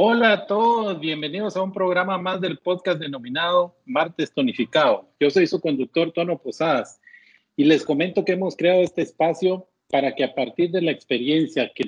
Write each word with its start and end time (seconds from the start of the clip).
Hola 0.00 0.32
a 0.32 0.46
todos, 0.46 1.00
bienvenidos 1.00 1.56
a 1.56 1.62
un 1.62 1.72
programa 1.72 2.18
más 2.18 2.40
del 2.40 2.58
podcast 2.58 3.00
denominado 3.00 3.74
Martes 3.84 4.32
Tonificado. 4.32 5.08
Yo 5.18 5.28
soy 5.28 5.48
su 5.48 5.60
conductor 5.60 6.12
Tono 6.12 6.38
Posadas 6.38 7.00
y 7.58 7.64
les 7.64 7.84
comento 7.84 8.24
que 8.24 8.34
hemos 8.34 8.56
creado 8.56 8.82
este 8.82 9.02
espacio 9.02 9.66
para 9.90 10.14
que 10.14 10.22
a 10.22 10.32
partir 10.32 10.70
de 10.70 10.80
la 10.80 10.92
experiencia 10.92 11.72
que 11.74 11.84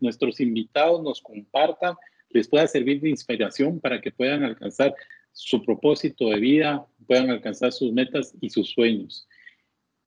nuestros 0.00 0.40
invitados 0.40 1.04
nos 1.04 1.22
compartan, 1.22 1.94
les 2.30 2.48
pueda 2.48 2.66
servir 2.66 3.00
de 3.00 3.10
inspiración 3.10 3.78
para 3.78 4.00
que 4.00 4.10
puedan 4.10 4.42
alcanzar 4.42 4.92
su 5.30 5.62
propósito 5.62 6.30
de 6.30 6.40
vida, 6.40 6.84
puedan 7.06 7.30
alcanzar 7.30 7.70
sus 7.70 7.92
metas 7.92 8.34
y 8.40 8.50
sus 8.50 8.70
sueños. 8.70 9.28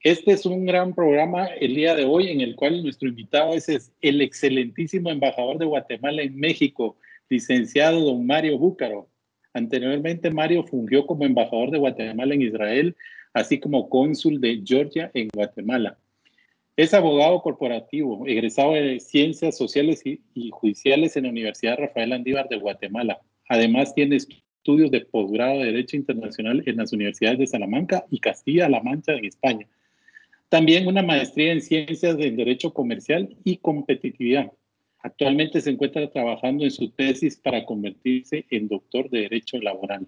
Este 0.02 0.34
es 0.34 0.46
un 0.46 0.66
gran 0.66 0.94
programa 0.94 1.46
el 1.46 1.74
día 1.76 1.96
de 1.96 2.04
hoy 2.04 2.28
en 2.28 2.42
el 2.42 2.58
cual 2.58 2.84
nuestro 2.84 3.08
invitado 3.08 3.54
es 3.54 3.94
el 4.02 4.22
excelentísimo 4.22 5.10
embajador 5.10 5.58
de 5.58 5.68
Guatemala 5.68 6.22
en 6.22 6.38
México, 6.38 6.98
licenciado 7.30 8.02
don 8.02 8.28
Mario 8.28 8.58
Búcaro. 8.58 9.08
Anteriormente, 9.54 10.30
Mario 10.32 10.64
fungió 10.64 11.08
como 11.08 11.24
embajador 11.26 11.72
de 11.72 11.78
Guatemala 11.78 12.34
en 12.34 12.42
Israel, 12.42 12.96
así 13.40 13.60
como 13.60 13.90
cónsul 13.90 14.40
de 14.42 14.62
Georgia 14.66 15.12
en 15.14 15.30
Guatemala. 15.34 15.98
Es 16.76 16.94
abogado 16.94 17.42
corporativo, 17.42 18.28
egresado 18.28 18.74
de 18.74 19.00
Ciencias 19.00 19.58
Sociales 19.58 20.04
y, 20.06 20.50
Judiciales 20.52 21.18
en 21.18 21.24
la 21.24 21.30
Universidad 21.30 21.78
Rafael 21.78 22.14
Andívar 22.14 22.48
de 22.50 22.58
Guatemala. 22.58 23.20
Además, 23.50 23.96
tiene 23.96 24.18
estudios 24.18 24.92
de 24.92 25.02
posgrado 25.02 25.60
de 25.60 25.66
Derecho 25.66 25.96
Internacional 25.96 26.62
en 26.66 26.78
las 26.78 26.94
universidades 26.94 27.40
de 27.40 27.48
Salamanca 27.48 28.06
y 28.12 28.20
Castilla-La 28.20 28.82
Mancha 28.84 29.14
en 29.14 29.26
España. 29.26 29.68
También 30.50 30.88
una 30.88 31.02
maestría 31.02 31.52
en 31.52 31.62
Ciencias 31.62 32.18
del 32.18 32.36
Derecho 32.36 32.74
Comercial 32.74 33.36
y 33.44 33.58
Competitividad 33.58 34.52
Actualmente 35.08 35.62
se 35.62 35.70
encuentra 35.70 36.10
trabajando 36.10 36.64
en 36.64 36.72
su 36.72 36.90
tesis 36.90 37.38
para 37.38 37.66
convertirse 37.66 38.46
en 38.50 38.68
doctor 38.68 39.10
de 39.10 39.22
Derecho 39.22 39.58
Laboral. 39.58 40.08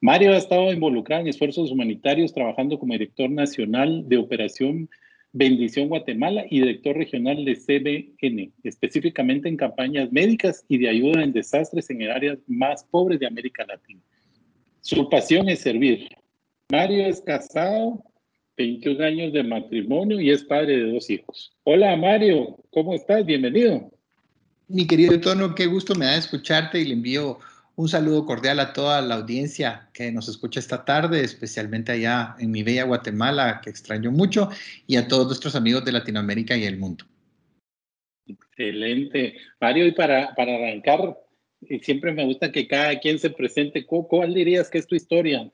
Mario 0.00 0.32
ha 0.32 0.36
estado 0.36 0.72
involucrado 0.72 1.22
en 1.22 1.28
esfuerzos 1.28 1.70
humanitarios 1.70 2.32
trabajando 2.32 2.78
como 2.78 2.92
director 2.92 3.30
nacional 3.30 4.06
de 4.08 4.18
Operación 4.18 4.90
Bendición 5.32 5.88
Guatemala 5.88 6.44
y 6.50 6.60
director 6.60 6.96
regional 6.96 7.44
de 7.44 7.56
CBN, 7.56 8.52
específicamente 8.62 9.48
en 9.48 9.56
campañas 9.56 10.10
médicas 10.12 10.64
y 10.68 10.78
de 10.78 10.88
ayuda 10.88 11.22
en 11.22 11.32
desastres 11.32 11.90
en 11.90 12.02
áreas 12.10 12.38
más 12.46 12.84
pobres 12.84 13.20
de 13.20 13.26
América 13.26 13.64
Latina. 13.66 14.00
Su 14.80 15.08
pasión 15.08 15.48
es 15.48 15.60
servir. 15.60 16.08
Mario 16.70 17.06
es 17.06 17.20
casado, 17.20 18.02
21 18.56 19.04
años 19.04 19.32
de 19.32 19.42
matrimonio 19.42 20.20
y 20.20 20.30
es 20.30 20.42
padre 20.44 20.78
de 20.78 20.92
dos 20.92 21.10
hijos. 21.10 21.54
Hola 21.64 21.96
Mario, 21.96 22.58
¿cómo 22.70 22.94
estás? 22.94 23.26
Bienvenido. 23.26 23.90
Mi 24.68 24.86
querido 24.86 25.20
Tono, 25.20 25.54
qué 25.54 25.66
gusto 25.66 25.94
me 25.94 26.06
da 26.06 26.16
escucharte 26.16 26.80
y 26.80 26.86
le 26.86 26.94
envío 26.94 27.38
un 27.76 27.88
saludo 27.88 28.24
cordial 28.24 28.58
a 28.58 28.72
toda 28.72 29.02
la 29.02 29.16
audiencia 29.16 29.88
que 29.92 30.10
nos 30.10 30.28
escucha 30.28 30.60
esta 30.60 30.84
tarde, 30.84 31.22
especialmente 31.22 31.92
allá 31.92 32.34
en 32.38 32.50
mi 32.50 32.62
bella 32.62 32.84
Guatemala, 32.84 33.60
que 33.62 33.70
extraño 33.70 34.10
mucho, 34.10 34.48
y 34.86 34.96
a 34.96 35.06
todos 35.06 35.26
nuestros 35.26 35.54
amigos 35.54 35.84
de 35.84 35.92
Latinoamérica 35.92 36.56
y 36.56 36.64
el 36.64 36.78
mundo. 36.78 37.04
Excelente. 38.26 39.36
Mario, 39.60 39.86
y 39.86 39.92
para, 39.92 40.34
para 40.34 40.54
arrancar, 40.54 41.18
siempre 41.82 42.12
me 42.12 42.24
gusta 42.24 42.50
que 42.50 42.66
cada 42.66 42.98
quien 42.98 43.18
se 43.18 43.30
presente. 43.30 43.84
¿Cuál 43.84 44.32
dirías 44.32 44.70
que 44.70 44.78
es 44.78 44.86
tu 44.86 44.94
historia? 44.94 45.50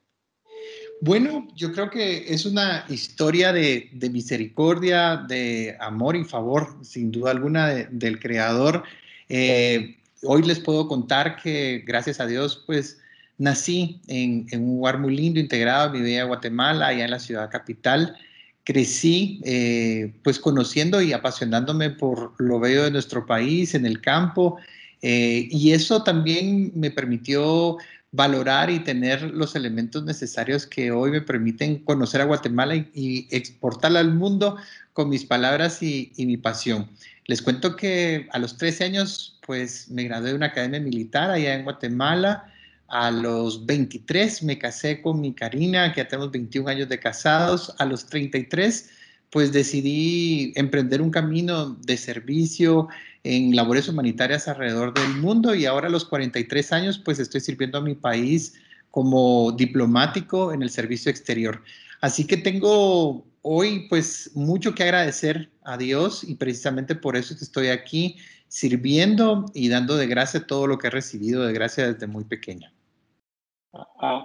Bueno, 1.01 1.49
yo 1.57 1.73
creo 1.73 1.91
que 1.91 2.33
es 2.33 2.47
una 2.47 2.87
historia 2.89 3.53
de, 3.53 3.91
misericordia, 4.13 5.17
de 5.17 5.77
amor 5.81 6.15
y 6.15 6.23
favor, 6.23 6.79
sin 6.85 7.11
duda 7.11 7.33
alguna, 7.33 7.69
del 7.91 8.21
Creador 8.21 8.85
eh, 9.29 9.97
hoy 10.25 10.43
les 10.43 10.61
puedo 10.61 10.89
contar 10.89 11.37
que 11.37 11.83
gracias 11.87 12.21
a 12.21 12.27
Dios, 12.27 12.63
pues 12.67 12.99
nací 13.39 14.01
en, 14.07 14.47
un 14.53 14.77
lugar 14.77 14.99
muy 14.99 15.17
lindo, 15.17 15.41
integrado 15.41 15.87
en 15.87 15.93
mi 15.93 16.01
bella 16.01 16.25
Guatemala, 16.25 16.89
allá 16.89 17.05
en 17.05 17.11
la 17.11 17.19
ciudad 17.19 17.51
capital. 17.51 18.17
Crecí 18.65 19.41
eh, 19.45 20.15
pues 20.23 20.39
conociendo 20.39 21.03
y 21.03 21.13
apasionándome 21.13 21.91
por 21.91 22.35
lo 22.39 22.61
bello 22.61 22.85
de 22.85 22.93
nuestro 22.93 23.27
país, 23.27 23.75
en 23.75 23.87
el 23.87 24.01
campo, 24.01 24.59
eh, 25.03 25.49
y 25.51 25.73
eso 25.73 26.05
también 26.05 26.71
me 26.77 26.93
permitió 26.93 27.77
valorar 28.13 28.71
y 28.71 28.79
tener 28.81 29.23
los 29.23 29.57
elementos 29.57 30.05
necesarios 30.05 30.67
que 30.67 30.93
hoy 30.93 31.11
me 31.11 31.23
permiten 31.23 31.79
conocer 31.79 32.21
a 32.21 32.25
Guatemala 32.25 32.77
y, 32.77 33.27
exportarla 33.35 34.01
al 34.01 34.15
mundo 34.15 34.57
con 34.93 35.09
mis 35.09 35.25
palabras 35.25 35.83
y, 35.83 36.13
y 36.17 36.27
mi 36.27 36.37
pasión. 36.37 36.89
Les 37.27 37.41
cuento 37.41 37.77
que 37.77 38.29
a 38.33 38.39
los 38.39 38.57
13 38.57 38.85
años, 38.85 39.39
pues 39.47 39.89
me 39.91 40.05
gradué 40.05 40.31
de 40.31 40.37
una 40.37 40.47
academia 40.47 40.81
militar 40.81 41.31
allá 41.31 41.55
en 41.55 41.65
Guatemala. 41.65 42.53
A 42.89 43.11
los 43.11 43.65
23 43.65 44.43
me 44.43 44.59
casé 44.59 45.01
con 45.01 45.21
mi 45.21 45.33
Karina, 45.33 45.93
que 45.93 46.01
ya 46.01 46.09
tenemos 46.09 46.33
21 46.33 46.69
años 46.69 46.89
de 46.89 46.99
casados. 46.99 47.75
A 47.79 47.85
los 47.85 48.07
33, 48.07 48.91
pues 49.31 49.53
decidí 49.53 50.53
emprender 50.57 51.01
un 51.01 51.11
camino 51.11 51.71
de 51.71 51.97
servicio 51.97 52.89
en 53.25 53.55
labores 53.55 53.89
humanitarias 53.89 54.49
alrededor 54.49 54.93
del 54.93 55.15
mundo 55.17 55.55
y 55.55 55.65
ahora 55.65 55.87
a 55.87 55.91
los 55.91 56.05
43 56.05 56.73
años, 56.73 56.99
pues 56.99 57.19
estoy 57.19 57.41
sirviendo 57.41 57.79
a 57.79 57.83
mi 57.83 57.95
país 57.95 58.55
como 58.91 59.53
diplomático 59.53 60.53
en 60.53 60.63
el 60.63 60.71
servicio 60.71 61.11
exterior. 61.11 61.63
Así 62.01 62.27
que 62.27 62.37
tengo 62.37 63.25
hoy 63.43 63.89
pues 63.89 64.33
mucho 64.35 64.75
que 64.75 64.85
agradecer 64.85 65.51
a 65.63 65.77
Dios 65.77 66.25
y 66.25 66.37
precisamente 66.37 66.95
por 66.95 67.17
eso 67.17 67.35
estoy 67.35 67.69
aquí 67.69 68.17
sirviendo 68.49 69.47
y 69.55 69.69
dando 69.69 69.97
de 69.97 70.07
gracia 70.07 70.47
todo 70.47 70.67
lo 70.67 70.79
que 70.79 70.87
he 70.87 70.91
recibido 70.91 71.45
de 71.45 71.53
gracia 71.53 71.93
desde 71.93 72.07
muy 72.07 72.25
pequeña. 72.25 72.73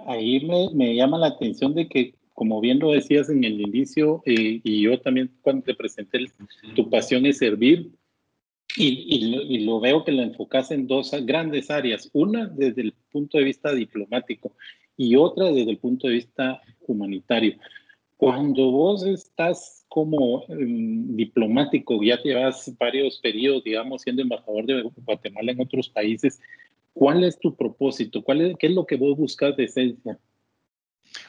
Ahí 0.06 0.44
me, 0.74 0.94
llama 0.94 1.18
la 1.18 1.28
atención 1.28 1.74
de 1.74 1.88
que, 1.88 2.14
como 2.34 2.60
bien 2.60 2.78
lo 2.78 2.92
decías 2.92 3.30
en 3.30 3.42
el 3.44 3.60
inicio, 3.60 4.22
eh, 4.26 4.60
y 4.62 4.82
yo 4.82 5.00
también 5.00 5.30
cuando 5.40 5.64
te 5.64 5.74
presenté, 5.74 6.30
tu 6.76 6.90
pasión 6.90 7.24
es 7.24 7.38
servir, 7.38 7.90
y, 8.76 9.64
lo, 9.64 9.80
veo 9.80 10.04
que 10.04 10.12
lo 10.12 10.22
enfocas 10.22 10.70
en 10.70 10.86
dos 10.86 11.10
grandes 11.22 11.70
áreas. 11.70 12.10
Una 12.12 12.46
desde 12.46 12.82
el 12.82 12.94
punto 13.10 13.38
de 13.38 13.44
vista 13.44 13.72
diplomático 13.72 14.52
y 14.96 15.16
otra 15.16 15.46
desde 15.46 15.70
el 15.70 15.78
punto 15.78 16.06
de 16.06 16.14
vista 16.14 16.60
humanitario. 16.86 17.56
Cuando 18.18 18.72
vos 18.72 19.04
estás 19.04 19.86
como 19.88 20.44
em, 20.48 21.16
diplomático, 21.16 22.02
ya 22.02 22.20
llevas 22.20 22.70
varios 22.76 23.18
periodos, 23.20 23.62
digamos, 23.62 24.02
siendo 24.02 24.22
embajador 24.22 24.66
de 24.66 24.82
Guatemala 25.04 25.52
en 25.52 25.60
otros 25.60 25.88
países, 25.88 26.40
¿cuál 26.92 27.22
es 27.22 27.38
tu 27.38 27.54
propósito? 27.54 28.22
¿Cuál 28.22 28.40
es, 28.40 28.56
¿Qué 28.58 28.66
es 28.66 28.72
lo 28.72 28.86
que 28.86 28.96
vos 28.96 29.16
buscas 29.16 29.56
de 29.56 29.64
esencia? 29.64 30.18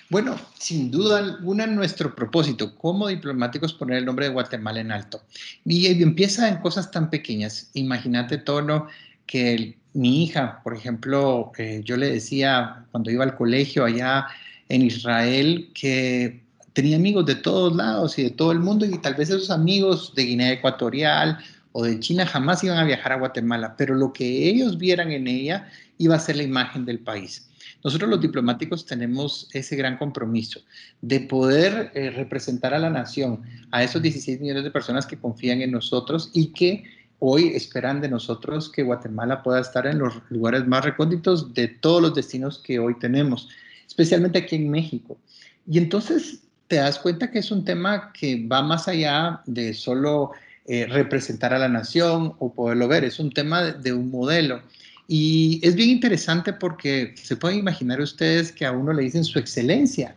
Bueno, 0.10 0.36
sin 0.56 0.90
duda 0.90 1.20
alguna 1.20 1.68
nuestro 1.68 2.16
propósito 2.16 2.76
como 2.76 3.08
diplomáticos 3.08 3.74
poner 3.74 4.00
el 4.00 4.06
nombre 4.06 4.26
de 4.26 4.34
Guatemala 4.34 4.80
en 4.80 4.92
alto. 4.92 5.22
Y 5.64 6.02
empieza 6.02 6.50
en 6.50 6.58
cosas 6.58 6.90
tan 6.90 7.12
pequeñas. 7.12 7.70
Imagínate, 7.76 8.40
Tono, 8.40 8.88
que 9.28 9.78
mi 9.94 10.24
hija, 10.24 10.62
por 10.64 10.76
ejemplo, 10.76 11.52
eh, 11.60 11.82
yo 11.86 11.98
le 11.98 12.10
decía 12.10 12.88
cuando 12.90 13.12
iba 13.12 13.24
al 13.24 13.36
colegio 13.36 13.86
allá 13.86 14.26
en 14.70 14.82
Israel 14.82 15.70
que 15.76 16.49
tenía 16.80 16.96
amigos 16.96 17.26
de 17.26 17.36
todos 17.36 17.76
lados 17.76 18.18
y 18.18 18.24
de 18.24 18.30
todo 18.30 18.54
el 18.54 18.60
mundo 18.60 18.86
y 18.86 18.98
tal 19.00 19.16
vez 19.16 19.30
esos 19.30 19.52
amigos 19.52 20.14
de 20.16 20.24
Guinea 20.24 20.54
Ecuatorial 20.54 21.38
o 21.74 21.84
de 21.84 22.00
China 22.00 22.26
jamás 22.26 22.64
iban 22.64 22.78
a 22.78 22.86
viajar 22.86 23.12
a 23.12 23.18
Guatemala, 23.18 23.76
pero 23.78 23.96
lo 23.96 24.14
que 24.14 24.48
ellos 24.48 24.78
vieran 24.78 25.12
en 25.12 25.28
ella 25.28 25.68
iba 25.98 26.16
a 26.16 26.20
ser 26.20 26.38
la 26.38 26.44
imagen 26.44 26.86
del 26.86 27.00
país. 27.00 27.50
Nosotros 27.84 28.10
los 28.10 28.22
diplomáticos 28.22 28.86
tenemos 28.86 29.50
ese 29.52 29.76
gran 29.76 29.98
compromiso 29.98 30.62
de 31.02 31.20
poder 31.20 31.92
eh, 31.96 32.12
representar 32.12 32.74
a 32.74 32.80
la 32.80 32.90
nación, 32.90 33.42
a 33.72 33.84
esos 33.84 34.02
16 34.02 34.40
millones 34.40 34.64
de 34.64 34.72
personas 34.72 35.06
que 35.06 35.20
confían 35.20 35.62
en 35.62 35.72
nosotros 35.72 36.32
y 36.34 36.54
que 36.54 36.86
hoy 37.20 37.50
esperan 37.56 38.00
de 38.00 38.08
nosotros 38.08 38.72
que 38.72 38.84
Guatemala 38.84 39.44
pueda 39.44 39.60
estar 39.60 39.86
en 39.86 40.00
los 40.00 40.14
lugares 40.30 40.66
más 40.66 40.86
recónditos 40.86 41.54
de 41.54 41.68
todos 41.68 42.02
los 42.02 42.16
destinos 42.16 42.58
que 42.58 42.80
hoy 42.80 42.98
tenemos, 43.00 43.50
especialmente 43.86 44.40
aquí 44.40 44.56
en 44.56 44.72
México. 44.72 45.18
Y 45.68 45.78
entonces 45.78 46.40
te 46.70 46.76
das 46.76 47.00
cuenta 47.00 47.32
que 47.32 47.40
es 47.40 47.52
un 47.52 47.66
tema 47.66 48.14
que 48.14 48.48
va 48.48 48.62
más 48.62 48.88
allá 48.88 49.42
de 49.48 49.74
solo 49.74 50.32
eh, 50.66 50.86
representar 50.86 51.52
a 51.52 51.58
la 51.58 51.68
nación 51.68 52.36
o 52.38 52.54
poderlo 52.54 52.88
ver, 52.88 53.04
es 53.04 53.20
un 53.20 53.32
tema 53.32 53.64
de 53.64 53.92
un 53.92 54.12
modelo. 54.12 54.62
Y 55.08 55.60
es 55.64 55.74
bien 55.74 55.90
interesante 55.90 56.54
porque 56.54 57.16
se 57.22 57.36
pueden 57.36 57.58
imaginar 57.58 58.00
ustedes 58.00 58.52
que 58.52 58.68
a 58.68 58.72
uno 58.72 58.94
le 58.94 59.02
dicen 59.02 59.24
su 59.24 59.40
excelencia. 59.40 60.16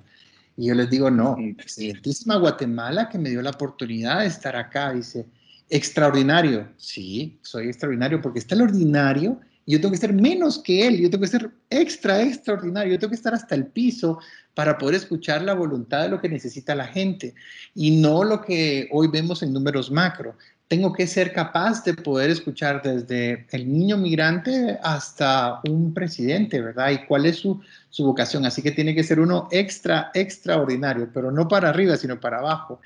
Y 0.58 0.66
yo 0.66 0.74
les 0.74 0.90
digo, 0.90 1.10
no, 1.10 1.38
excelentísima 1.58 2.36
Guatemala 2.36 3.08
que 3.08 3.16
me 3.16 3.30
dio 3.30 3.40
la 3.40 3.50
oportunidad 3.50 4.20
de 4.20 4.26
estar 4.26 4.54
acá. 4.54 4.92
Dice, 4.92 5.24
extraordinario. 5.70 6.68
Sí, 6.76 7.38
soy 7.40 7.68
extraordinario 7.68 8.20
porque 8.20 8.40
está 8.40 8.54
el 8.54 8.60
ordinario 8.60 9.40
yo 9.72 9.80
tengo 9.80 9.92
que 9.92 9.98
ser 9.98 10.12
menos 10.12 10.58
que 10.58 10.86
él, 10.86 11.00
yo 11.00 11.08
tengo 11.08 11.22
que 11.22 11.30
ser 11.30 11.50
extra, 11.70 12.20
extraordinario, 12.20 12.92
yo 12.92 12.98
tengo 12.98 13.10
que 13.10 13.16
estar 13.16 13.32
hasta 13.32 13.54
el 13.54 13.66
piso 13.66 14.18
para 14.52 14.76
poder 14.76 14.96
escuchar 14.96 15.40
la 15.40 15.54
voluntad 15.54 16.02
de 16.02 16.10
lo 16.10 16.20
que 16.20 16.28
necesita 16.28 16.74
la 16.74 16.86
gente 16.86 17.34
y 17.74 17.92
no 17.92 18.22
lo 18.22 18.42
que 18.42 18.88
hoy 18.92 19.08
vemos 19.08 19.42
en 19.42 19.54
números 19.54 19.90
macro. 19.90 20.36
Tengo 20.68 20.92
que 20.92 21.06
ser 21.06 21.32
capaz 21.32 21.84
de 21.84 21.94
poder 21.94 22.28
escuchar 22.28 22.82
desde 22.82 23.46
el 23.50 23.72
niño 23.72 23.96
migrante 23.96 24.78
hasta 24.82 25.60
un 25.66 25.94
presidente, 25.94 26.60
¿verdad? 26.60 26.90
Y 26.90 27.06
cuál 27.06 27.24
es 27.24 27.36
su, 27.36 27.60
su 27.88 28.04
vocación. 28.04 28.44
Así 28.44 28.60
que 28.60 28.72
tiene 28.72 28.94
que 28.94 29.04
ser 29.04 29.20
uno 29.20 29.48
extra, 29.50 30.10
extraordinario, 30.12 31.08
pero 31.14 31.30
no 31.30 31.48
para 31.48 31.70
arriba, 31.70 31.96
sino 31.96 32.20
para 32.20 32.38
abajo. 32.38 32.80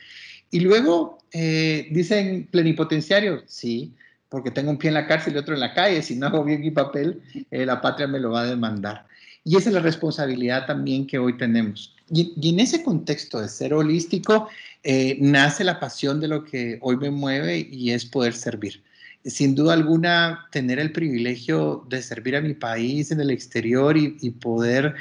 Y 0.52 0.60
luego 0.60 1.18
eh, 1.32 1.88
dicen 1.90 2.48
plenipotenciario, 2.50 3.42
sí, 3.46 3.92
porque 4.28 4.50
tengo 4.50 4.70
un 4.70 4.78
pie 4.78 4.88
en 4.88 4.94
la 4.94 5.06
cárcel 5.06 5.34
y 5.34 5.38
otro 5.38 5.54
en 5.54 5.60
la 5.60 5.74
calle, 5.74 6.02
si 6.02 6.16
no 6.16 6.26
hago 6.26 6.44
bien 6.44 6.60
mi 6.60 6.70
papel, 6.70 7.22
eh, 7.50 7.64
la 7.64 7.80
patria 7.80 8.06
me 8.06 8.18
lo 8.18 8.32
va 8.32 8.42
a 8.42 8.46
demandar. 8.46 9.06
Y 9.44 9.56
esa 9.56 9.68
es 9.68 9.74
la 9.74 9.80
responsabilidad 9.80 10.66
también 10.66 11.06
que 11.06 11.18
hoy 11.18 11.36
tenemos. 11.36 11.94
Y, 12.10 12.34
en 12.48 12.60
ese 12.60 12.82
contexto 12.82 13.40
de 13.40 13.48
ser 13.48 13.74
holístico, 13.74 14.48
eh, 14.82 15.18
nace 15.20 15.62
la 15.64 15.78
pasión 15.78 16.20
de 16.20 16.28
lo 16.28 16.44
que 16.44 16.78
hoy 16.80 16.96
me 16.96 17.10
mueve 17.10 17.68
y 17.70 17.92
es 17.92 18.04
poder 18.04 18.34
servir. 18.34 18.82
Sin 19.24 19.54
duda 19.54 19.74
alguna, 19.74 20.46
tener 20.52 20.78
el 20.78 20.92
privilegio 20.92 21.84
de 21.88 22.02
servir 22.02 22.36
a 22.36 22.40
mi 22.40 22.54
país 22.54 23.10
en 23.10 23.20
el 23.20 23.30
exterior 23.30 23.96
y, 23.96 24.30
poder 24.30 24.94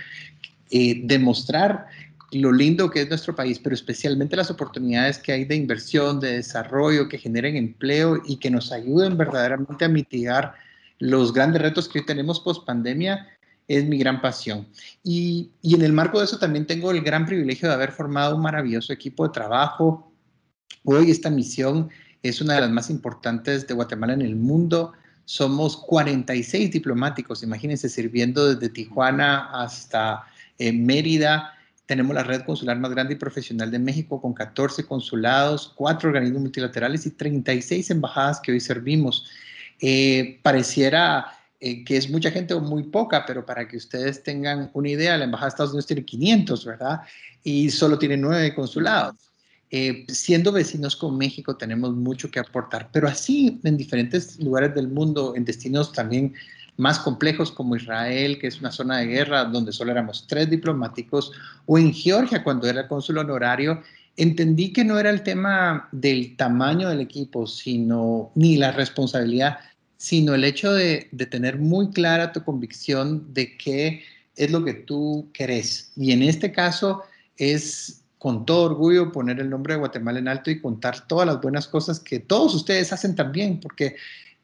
eh, 0.71 1.01
demostrar 1.03 1.87
lo 2.31 2.51
lindo 2.51 2.89
que 2.89 3.01
es 3.01 3.09
nuestro 3.09 3.35
país, 3.35 3.59
pero 3.59 3.75
especialmente 3.75 4.35
las 4.35 4.51
oportunidades 4.51 5.19
que 5.19 5.31
hay 5.31 5.45
de 5.45 5.55
inversión, 5.55 6.19
de 6.19 6.33
desarrollo, 6.33 7.07
que 7.07 7.17
generen 7.17 7.55
empleo 7.55 8.21
y 8.25 8.37
que 8.37 8.49
nos 8.49 8.71
ayuden 8.71 9.17
verdaderamente 9.17 9.85
a 9.85 9.89
mitigar 9.89 10.55
los 10.99 11.33
grandes 11.33 11.61
retos 11.61 11.87
que 11.87 11.99
hoy 11.99 12.05
tenemos 12.05 12.39
post 12.39 12.65
pandemia, 12.65 13.27
es 13.67 13.85
mi 13.85 13.97
gran 13.97 14.21
pasión. 14.21 14.67
Y, 15.03 15.51
y, 15.61 15.75
en 15.75 15.81
el 15.81 15.93
marco 15.93 16.19
de 16.19 16.25
eso 16.25 16.37
también 16.37 16.67
tengo 16.67 16.91
el 16.91 17.01
gran 17.01 17.25
privilegio 17.25 17.67
de 17.67 17.73
haber 17.73 17.91
formado 17.91 18.35
un 18.35 18.41
maravilloso 18.41 18.93
equipo 18.93 19.27
de 19.27 19.33
trabajo. 19.33 20.11
Hoy 20.83 21.11
esta 21.11 21.29
misión 21.29 21.89
es 22.21 22.41
una 22.41 22.55
de 22.55 22.61
las 22.61 22.69
más 22.69 22.89
importantes 22.89 23.67
de 23.67 23.73
Guatemala 23.73 24.13
en 24.13 24.21
el 24.21 24.35
mundo. 24.35 24.93
Somos 25.25 25.77
46 25.77 26.71
diplomáticos, 26.71 27.41
imagínense, 27.41 27.89
sirviendo 27.89 28.53
desde 28.53 28.69
Tijuana 28.69 29.49
hasta 29.51 30.23
eh, 30.59 30.71
Mérida 30.71 31.53
tenemos 31.85 32.15
la 32.15 32.23
red 32.23 32.41
consular 32.43 32.77
más 32.79 32.91
grande 32.91 33.13
y 33.13 33.17
profesional 33.17 33.71
de 33.71 33.79
México 33.79 34.21
con 34.21 34.33
14 34.33 34.85
consulados, 34.85 35.71
4 35.75 36.09
organismos 36.09 36.41
multilaterales 36.41 37.05
y 37.05 37.11
36 37.11 37.91
embajadas 37.91 38.39
que 38.39 38.51
hoy 38.51 38.59
servimos. 38.59 39.25
Eh, 39.79 40.39
pareciera 40.41 41.27
eh, 41.59 41.83
que 41.83 41.97
es 41.97 42.09
mucha 42.09 42.31
gente 42.31 42.53
o 42.53 42.59
muy 42.59 42.83
poca, 42.83 43.25
pero 43.25 43.45
para 43.45 43.67
que 43.67 43.77
ustedes 43.77 44.23
tengan 44.23 44.69
una 44.73 44.89
idea, 44.89 45.17
la 45.17 45.25
Embajada 45.25 45.47
de 45.47 45.49
Estados 45.49 45.71
Unidos 45.71 45.87
tiene 45.87 46.05
500, 46.05 46.65
¿verdad? 46.65 47.01
Y 47.43 47.69
solo 47.69 47.99
tiene 47.99 48.17
9 48.17 48.55
consulados. 48.55 49.15
Eh, 49.71 50.05
siendo 50.07 50.51
vecinos 50.51 50.95
con 50.95 51.17
México 51.17 51.57
tenemos 51.57 51.95
mucho 51.95 52.29
que 52.29 52.39
aportar, 52.39 52.89
pero 52.93 53.07
así 53.07 53.59
en 53.63 53.77
diferentes 53.77 54.39
lugares 54.39 54.75
del 54.75 54.87
mundo, 54.87 55.33
en 55.35 55.43
destinos 55.43 55.91
también 55.91 56.33
más 56.77 56.99
complejos 56.99 57.51
como 57.51 57.75
Israel, 57.75 58.37
que 58.39 58.47
es 58.47 58.59
una 58.59 58.71
zona 58.71 58.97
de 58.97 59.07
guerra 59.07 59.45
donde 59.45 59.71
solo 59.71 59.91
éramos 59.91 60.25
tres 60.27 60.49
diplomáticos, 60.49 61.31
o 61.65 61.77
en 61.77 61.93
Georgia 61.93 62.43
cuando 62.43 62.67
era 62.67 62.87
cónsul 62.87 63.17
honorario, 63.17 63.81
entendí 64.17 64.71
que 64.71 64.83
no 64.83 64.99
era 64.99 65.09
el 65.09 65.23
tema 65.23 65.87
del 65.91 66.35
tamaño 66.35 66.89
del 66.89 67.01
equipo, 67.01 67.47
sino 67.47 68.31
ni 68.35 68.57
la 68.57 68.71
responsabilidad, 68.71 69.57
sino 69.97 70.35
el 70.35 70.43
hecho 70.43 70.73
de, 70.73 71.09
tener 71.29 71.57
muy 71.57 71.89
clara 71.89 72.31
tu 72.31 72.43
convicción 72.43 73.33
de 73.33 73.57
qué 73.57 74.03
es 74.35 74.51
lo 74.51 74.63
que 74.63 74.73
tú 74.73 75.29
querés. 75.33 75.91
Y 75.95 76.11
en 76.11 76.23
este 76.23 76.51
caso 76.51 77.03
es 77.37 78.01
con 78.19 78.45
todo 78.45 78.63
orgullo 78.63 79.11
poner 79.11 79.39
el 79.39 79.49
nombre 79.49 79.73
de 79.73 79.79
Guatemala 79.79 80.19
en 80.19 80.27
alto 80.27 80.49
y 80.49 80.59
contar 80.59 81.07
todas 81.07 81.27
las 81.27 81.41
buenas 81.41 81.67
cosas 81.67 81.99
que 81.99 82.19
todos 82.19 82.55
ustedes 82.55 82.91
hacen 82.91 83.15
también, 83.15 83.59
porque 83.59 83.95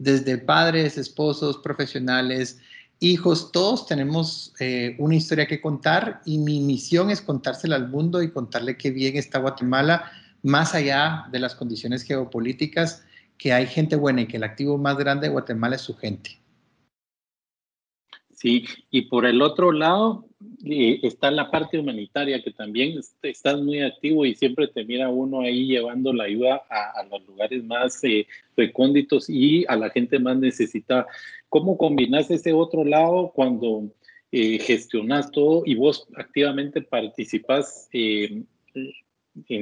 desde 0.02 0.40
padres, 0.40 0.98
esposos, 0.98 1.60
profesionales, 1.60 2.60
hijos, 3.00 3.52
todos 3.52 3.86
tenemos 3.86 4.54
eh, 4.60 4.96
una 4.98 5.16
historia 5.16 5.46
que 5.46 5.62
contar 5.62 6.22
y 6.26 6.40
mi 6.40 6.60
misión 6.60 7.12
es 7.12 7.22
contársela 7.22 7.76
al 7.76 7.90
mundo 7.90 8.24
y 8.24 8.32
contarle 8.32 8.78
qué 8.78 8.90
bien 8.90 9.16
está 9.16 9.38
Guatemala, 9.38 10.12
más 10.42 10.74
allá 10.74 11.26
de 11.32 11.38
las 11.38 11.54
condiciones 11.54 12.02
geopolíticas, 12.02 13.04
que 13.38 13.54
hay 13.54 13.68
gente 13.68 13.96
buena 13.96 14.22
y 14.22 14.28
que 14.28 14.38
el 14.38 14.44
activo 14.44 14.78
más 14.80 14.98
grande 14.98 15.28
de 15.28 15.34
Guatemala 15.34 15.76
es 15.76 15.82
su 15.82 15.96
gente. 15.96 16.41
Sí, 18.42 18.66
y 18.90 19.04
por 19.04 19.28
el 19.28 19.40
otro 19.40 19.72
lado 19.72 20.26
eh, 20.66 21.00
está 21.04 21.30
la 21.30 21.52
parte 21.52 21.78
humanitaria 21.78 22.42
que 22.42 22.50
también 22.50 23.00
estás 23.22 23.62
muy 23.62 23.82
activo 23.82 24.26
y 24.26 24.34
siempre 24.34 24.68
te 24.68 24.84
mira 24.84 25.10
uno 25.10 25.42
ahí 25.42 25.68
llevando 25.68 26.12
la 26.12 26.24
ayuda 26.24 26.64
a, 26.68 27.04
los 27.04 27.24
lugares 27.28 27.64
más 27.64 28.04
eh, 28.04 28.26
recónditos 28.58 29.30
y 29.30 29.64
a 29.68 29.76
la 29.76 29.92
gente 29.92 30.18
más 30.18 30.38
necesitada. 30.38 31.06
¿Cómo 31.50 31.78
combinas 31.78 32.32
ese 32.32 32.52
otro 32.52 32.84
lado 32.84 33.32
cuando 33.32 33.94
eh, 34.32 34.58
gestionas 34.58 35.30
todo 35.30 35.62
y 35.64 35.76
vos 35.76 36.08
activamente 36.18 36.82
participas 36.82 37.90
en 37.92 38.48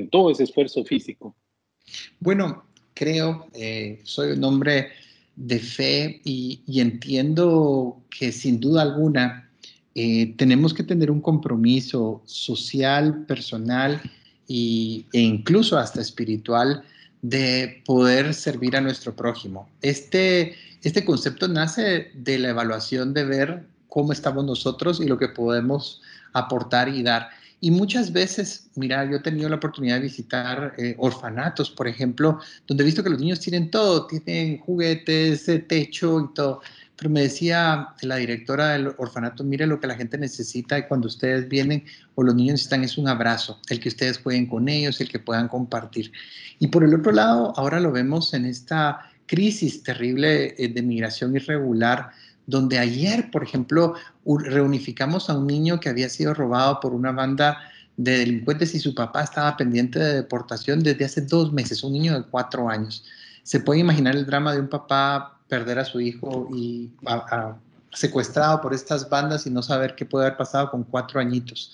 todo 0.09 0.31
ese 0.31 0.45
esfuerzo 0.45 0.85
físico? 0.85 1.35
Bueno, 2.21 2.63
creo, 2.93 3.45
soy 4.05 4.31
un 4.31 4.43
hombre 4.45 4.87
de 5.39 5.59
fe 5.59 6.21
y, 6.25 6.61
entiendo 6.67 7.97
que 8.09 8.31
sin 8.31 8.59
duda 8.59 8.81
alguna 8.81 9.49
eh, 9.95 10.35
tenemos 10.37 10.73
que 10.73 10.83
tener 10.83 11.09
un 11.09 11.21
compromiso 11.21 12.21
social, 12.25 13.25
personal 13.25 14.01
y, 14.47 15.05
e 15.13 15.21
incluso 15.21 15.77
hasta 15.77 16.01
espiritual 16.01 16.83
de 17.21 17.81
poder 17.85 18.33
servir 18.33 18.75
a 18.75 18.81
nuestro 18.81 19.15
prójimo. 19.15 19.69
Este, 19.81 20.55
este 20.83 21.05
concepto 21.05 21.47
nace 21.47 22.11
de 22.13 22.37
la 22.37 22.49
evaluación 22.49 23.13
de 23.13 23.23
ver 23.23 23.65
cómo 23.87 24.11
estamos 24.11 24.43
nosotros 24.43 24.99
y 24.99 25.05
lo 25.05 25.17
que 25.17 25.29
podemos 25.29 26.01
aportar 26.33 26.89
y 26.89 27.01
dar. 27.01 27.29
Y 27.61 27.71
muchas 27.71 28.13
veces, 28.13 28.69
mira, 28.75 29.03
yo 29.09 29.17
he 29.17 29.19
tenido 29.19 29.49
la 29.49 29.57
oportunidad 29.57 29.95
de 29.95 30.03
visitar 30.03 30.73
eh, 30.77 30.95
orfanatos, 30.97 31.69
por 31.69 31.87
ejemplo, 31.87 32.39
donde 32.67 32.83
he 32.83 32.85
visto 32.85 33.03
que 33.03 33.09
los 33.09 33.19
niños 33.19 33.39
tienen 33.41 33.69
todo, 33.69 34.07
tienen 34.07 34.59
juguetes, 34.59 35.47
eh, 35.49 35.59
techo 35.59 36.21
y 36.21 36.33
todo. 36.33 36.61
Pero 36.95 37.09
me 37.09 37.21
decía 37.21 37.89
la 38.01 38.15
directora 38.17 38.69
del 38.69 38.93
orfanato, 38.97 39.43
mire 39.43 39.67
lo 39.67 39.79
que 39.79 39.87
la 39.87 39.95
gente 39.95 40.17
necesita 40.17 40.87
cuando 40.87 41.07
ustedes 41.07 41.47
vienen 41.49 41.85
o 42.15 42.23
los 42.23 42.35
niños 42.35 42.61
están 42.61 42.83
es 42.83 42.97
un 42.97 43.07
abrazo, 43.07 43.59
el 43.69 43.79
que 43.79 43.89
ustedes 43.89 44.19
jueguen 44.19 44.47
con 44.47 44.67
ellos, 44.69 44.99
el 45.01 45.09
que 45.09 45.19
puedan 45.19 45.47
compartir. 45.47 46.11
Y 46.59 46.67
por 46.67 46.83
el 46.83 46.93
otro 46.93 47.11
lado, 47.11 47.53
ahora 47.57 47.79
lo 47.79 47.91
vemos 47.91 48.33
en 48.33 48.45
esta 48.45 48.99
crisis 49.25 49.83
terrible 49.83 50.55
eh, 50.57 50.67
de 50.69 50.81
migración 50.81 51.35
irregular, 51.35 52.11
donde 52.49 52.79
ayer, 52.79 53.29
por 53.31 53.43
ejemplo, 53.43 53.93
reunificamos 54.25 55.29
a 55.29 55.37
un 55.37 55.45
niño 55.45 55.79
que 55.79 55.89
había 55.89 56.09
sido 56.09 56.33
robado 56.33 56.79
por 56.79 56.93
una 56.93 57.11
banda 57.11 57.59
de 57.95 58.17
delincuentes 58.17 58.73
y 58.73 58.79
su 58.79 58.95
papá 58.95 59.23
estaba 59.23 59.55
pendiente 59.55 59.99
de 59.99 60.15
deportación 60.15 60.81
desde 60.81 61.05
hace 61.05 61.21
dos 61.21 61.53
meses, 61.53 61.83
un 61.83 61.93
niño 61.93 62.15
de 62.15 62.23
cuatro 62.23 62.69
años. 62.69 63.03
Se 63.43 63.59
puede 63.59 63.81
imaginar 63.81 64.15
el 64.15 64.25
drama 64.25 64.53
de 64.53 64.61
un 64.61 64.67
papá 64.67 65.37
perder 65.47 65.79
a 65.79 65.85
su 65.85 65.99
hijo 65.99 66.49
y 66.55 66.91
secuestrado 67.93 68.61
por 68.61 68.73
estas 68.73 69.09
bandas 69.09 69.45
y 69.45 69.51
no 69.51 69.61
saber 69.61 69.95
qué 69.95 70.05
puede 70.05 70.25
haber 70.25 70.37
pasado 70.37 70.71
con 70.71 70.83
cuatro 70.83 71.19
añitos. 71.19 71.73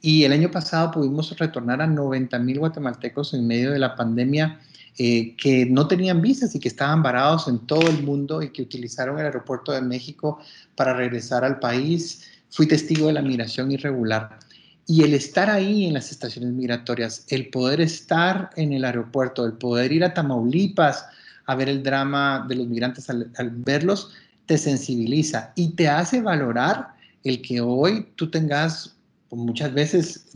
Y 0.00 0.24
el 0.24 0.32
año 0.32 0.50
pasado 0.50 0.90
pudimos 0.90 1.36
retornar 1.38 1.82
a 1.82 1.86
90 1.86 2.38
mil 2.38 2.58
guatemaltecos 2.58 3.34
en 3.34 3.46
medio 3.46 3.72
de 3.72 3.78
la 3.78 3.94
pandemia 3.96 4.60
eh, 4.96 5.34
que 5.36 5.66
no 5.66 5.88
tenían 5.88 6.22
visas 6.22 6.54
y 6.54 6.60
que 6.60 6.68
estaban 6.68 7.02
varados 7.02 7.48
en 7.48 7.58
todo 7.66 7.88
el 7.88 8.04
mundo 8.04 8.42
y 8.42 8.50
que 8.50 8.62
utilizaron 8.62 9.18
el 9.18 9.26
aeropuerto 9.26 9.72
de 9.72 9.82
México 9.82 10.38
para 10.76 10.94
regresar 10.94 11.44
al 11.44 11.58
país. 11.58 12.22
Fui 12.50 12.68
testigo 12.68 13.08
de 13.08 13.14
la 13.14 13.22
migración 13.22 13.72
irregular. 13.72 14.38
Y 14.86 15.02
el 15.02 15.14
estar 15.14 15.50
ahí 15.50 15.86
en 15.86 15.94
las 15.94 16.12
estaciones 16.12 16.52
migratorias, 16.52 17.26
el 17.28 17.48
poder 17.48 17.80
estar 17.80 18.50
en 18.56 18.72
el 18.72 18.84
aeropuerto, 18.84 19.44
el 19.46 19.54
poder 19.54 19.90
ir 19.92 20.04
a 20.04 20.14
Tamaulipas 20.14 21.06
a 21.46 21.54
ver 21.54 21.68
el 21.68 21.82
drama 21.82 22.44
de 22.48 22.54
los 22.54 22.66
migrantes 22.66 23.10
al, 23.10 23.30
verlos, 23.56 24.10
te 24.46 24.58
sensibiliza 24.58 25.52
y 25.56 25.70
te 25.70 25.88
hace 25.88 26.20
valorar 26.20 26.94
el 27.24 27.40
que 27.42 27.60
hoy 27.60 28.06
tú 28.16 28.30
tengas 28.30 28.94
muchas 29.30 29.72
veces 29.72 30.26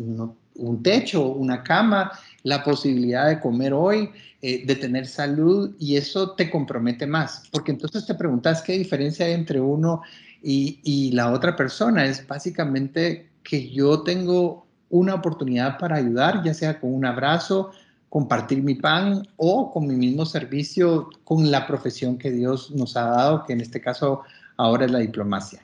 un 0.59 0.83
techo, 0.83 1.29
una 1.29 1.63
cama, 1.63 2.13
la 2.43 2.63
posibilidad 2.63 3.29
de 3.29 3.41
comer 3.41 3.73
hoy, 3.73 4.11
eh, 4.43 4.65
de 4.67 4.77
tener 4.77 5.07
salud 5.07 5.75
y 5.79 5.97
eso 5.97 6.33
te 6.33 6.51
compromete 6.51 7.07
más, 7.07 7.43
porque 7.51 7.73
entonces 7.73 8.07
te 8.07 8.15
preguntas 8.15 8.63
qué 8.63 8.75
diferencia 8.75 9.27
hay 9.27 9.33
entre 9.33 9.61
uno 9.61 10.03
y, 10.43 10.81
y 10.85 11.13
la 11.13 11.33
otra 11.33 11.57
persona. 11.57 12.05
Es 12.05 12.27
básicamente 12.27 13.29
que 13.43 13.71
yo 13.71 14.03
tengo 14.03 14.67
una 14.91 15.15
oportunidad 15.15 15.79
para 15.79 15.97
ayudar, 15.97 16.43
ya 16.45 16.55
sea 16.55 16.79
con 16.79 16.95
un 16.95 17.05
abrazo, 17.05 17.73
compartir 18.09 18.63
mi 18.63 18.75
pan 18.75 19.27
o 19.37 19.71
con 19.71 19.87
mi 19.87 19.95
mismo 19.95 20.25
servicio, 20.25 21.11
con 21.25 21.51
la 21.51 21.67
profesión 21.67 22.17
que 22.17 22.31
Dios 22.31 22.71
nos 22.71 22.97
ha 22.97 23.09
dado, 23.09 23.45
que 23.45 23.53
en 23.53 23.61
este 23.61 23.81
caso 23.81 24.23
ahora 24.57 24.87
es 24.87 24.91
la 24.91 24.99
diplomacia. 24.99 25.61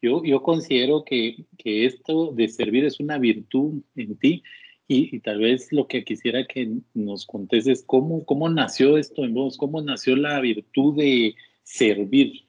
Yo, 0.00 0.42
considero 0.42 1.04
que, 1.04 1.44
esto 1.64 2.32
de 2.32 2.48
servir 2.48 2.84
es 2.84 2.98
una 2.98 3.18
virtud 3.18 3.82
en 3.94 4.16
ti 4.16 4.42
y, 4.88 5.20
tal 5.20 5.40
vez 5.40 5.70
lo 5.70 5.86
que 5.86 6.02
quisiera 6.04 6.46
que 6.46 6.78
nos 6.94 7.26
contes 7.26 7.66
es 7.66 7.84
cómo, 7.86 8.24
cómo 8.24 8.48
nació 8.48 8.96
esto 8.96 9.24
en 9.24 9.34
vos, 9.34 9.58
cómo 9.58 9.82
nació 9.82 10.16
la 10.16 10.40
virtud 10.40 10.96
de 10.96 11.34
servir. 11.62 12.46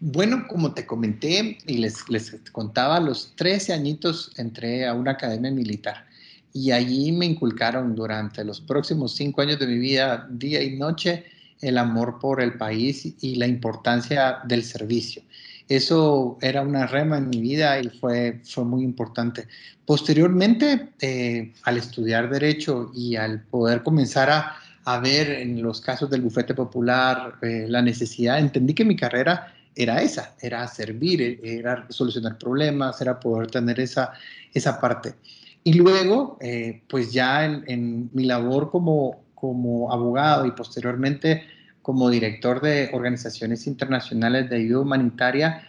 Bueno, 0.00 0.46
como 0.48 0.74
te 0.74 0.86
comenté 0.86 1.58
y 1.66 1.78
les, 1.78 2.08
les 2.08 2.40
contaba, 2.52 2.96
a 2.96 3.00
los 3.00 3.34
13 3.36 3.72
añitos 3.72 4.32
entré 4.38 4.86
a 4.86 4.94
una 4.94 5.12
academia 5.12 5.50
militar 5.50 6.06
y 6.52 6.72
allí 6.72 7.12
me 7.12 7.26
inculcaron 7.26 7.94
durante 7.94 8.44
los 8.44 8.60
próximos 8.60 9.14
cinco 9.14 9.42
años 9.42 9.58
de 9.60 9.66
mi 9.68 9.78
vida, 9.78 10.26
día 10.30 10.62
y 10.62 10.76
noche, 10.76 11.26
el 11.60 11.78
amor 11.78 12.18
por 12.18 12.40
el 12.40 12.54
país 12.54 13.14
y 13.20 13.36
la 13.36 13.46
importancia 13.46 14.40
del 14.44 14.64
servicio. 14.64 15.22
Eso 15.70 16.36
era 16.40 16.62
una 16.62 16.88
rema 16.88 17.16
en 17.18 17.30
mi 17.30 17.40
vida 17.40 17.78
y 17.80 17.88
fue, 17.88 18.40
fue 18.42 18.64
muy 18.64 18.82
importante. 18.82 19.46
Posteriormente, 19.86 20.88
eh, 21.00 21.52
al 21.62 21.76
estudiar 21.76 22.28
derecho 22.28 22.90
y 22.92 23.14
al 23.14 23.42
poder 23.44 23.84
comenzar 23.84 24.30
a, 24.30 24.56
a 24.84 24.98
ver 24.98 25.30
en 25.30 25.62
los 25.62 25.80
casos 25.80 26.10
del 26.10 26.22
bufete 26.22 26.54
popular 26.54 27.36
eh, 27.42 27.66
la 27.68 27.82
necesidad, 27.82 28.40
entendí 28.40 28.74
que 28.74 28.84
mi 28.84 28.96
carrera 28.96 29.54
era 29.76 30.02
esa, 30.02 30.34
era 30.40 30.66
servir, 30.66 31.38
era 31.44 31.86
solucionar 31.88 32.36
problemas, 32.36 33.00
era 33.00 33.20
poder 33.20 33.48
tener 33.48 33.78
esa, 33.78 34.12
esa 34.52 34.80
parte. 34.80 35.14
Y 35.62 35.74
luego, 35.74 36.36
eh, 36.40 36.82
pues 36.88 37.12
ya 37.12 37.44
en, 37.44 38.10
mi 38.12 38.24
labor 38.24 38.72
como, 38.72 39.22
como 39.36 39.92
abogado 39.92 40.46
y 40.46 40.50
posteriormente 40.50 41.44
como 41.90 42.08
director 42.08 42.60
de 42.60 42.88
organizaciones 42.92 43.66
internacionales 43.66 44.48
de 44.48 44.58
ayuda 44.58 44.82
humanitaria, 44.82 45.66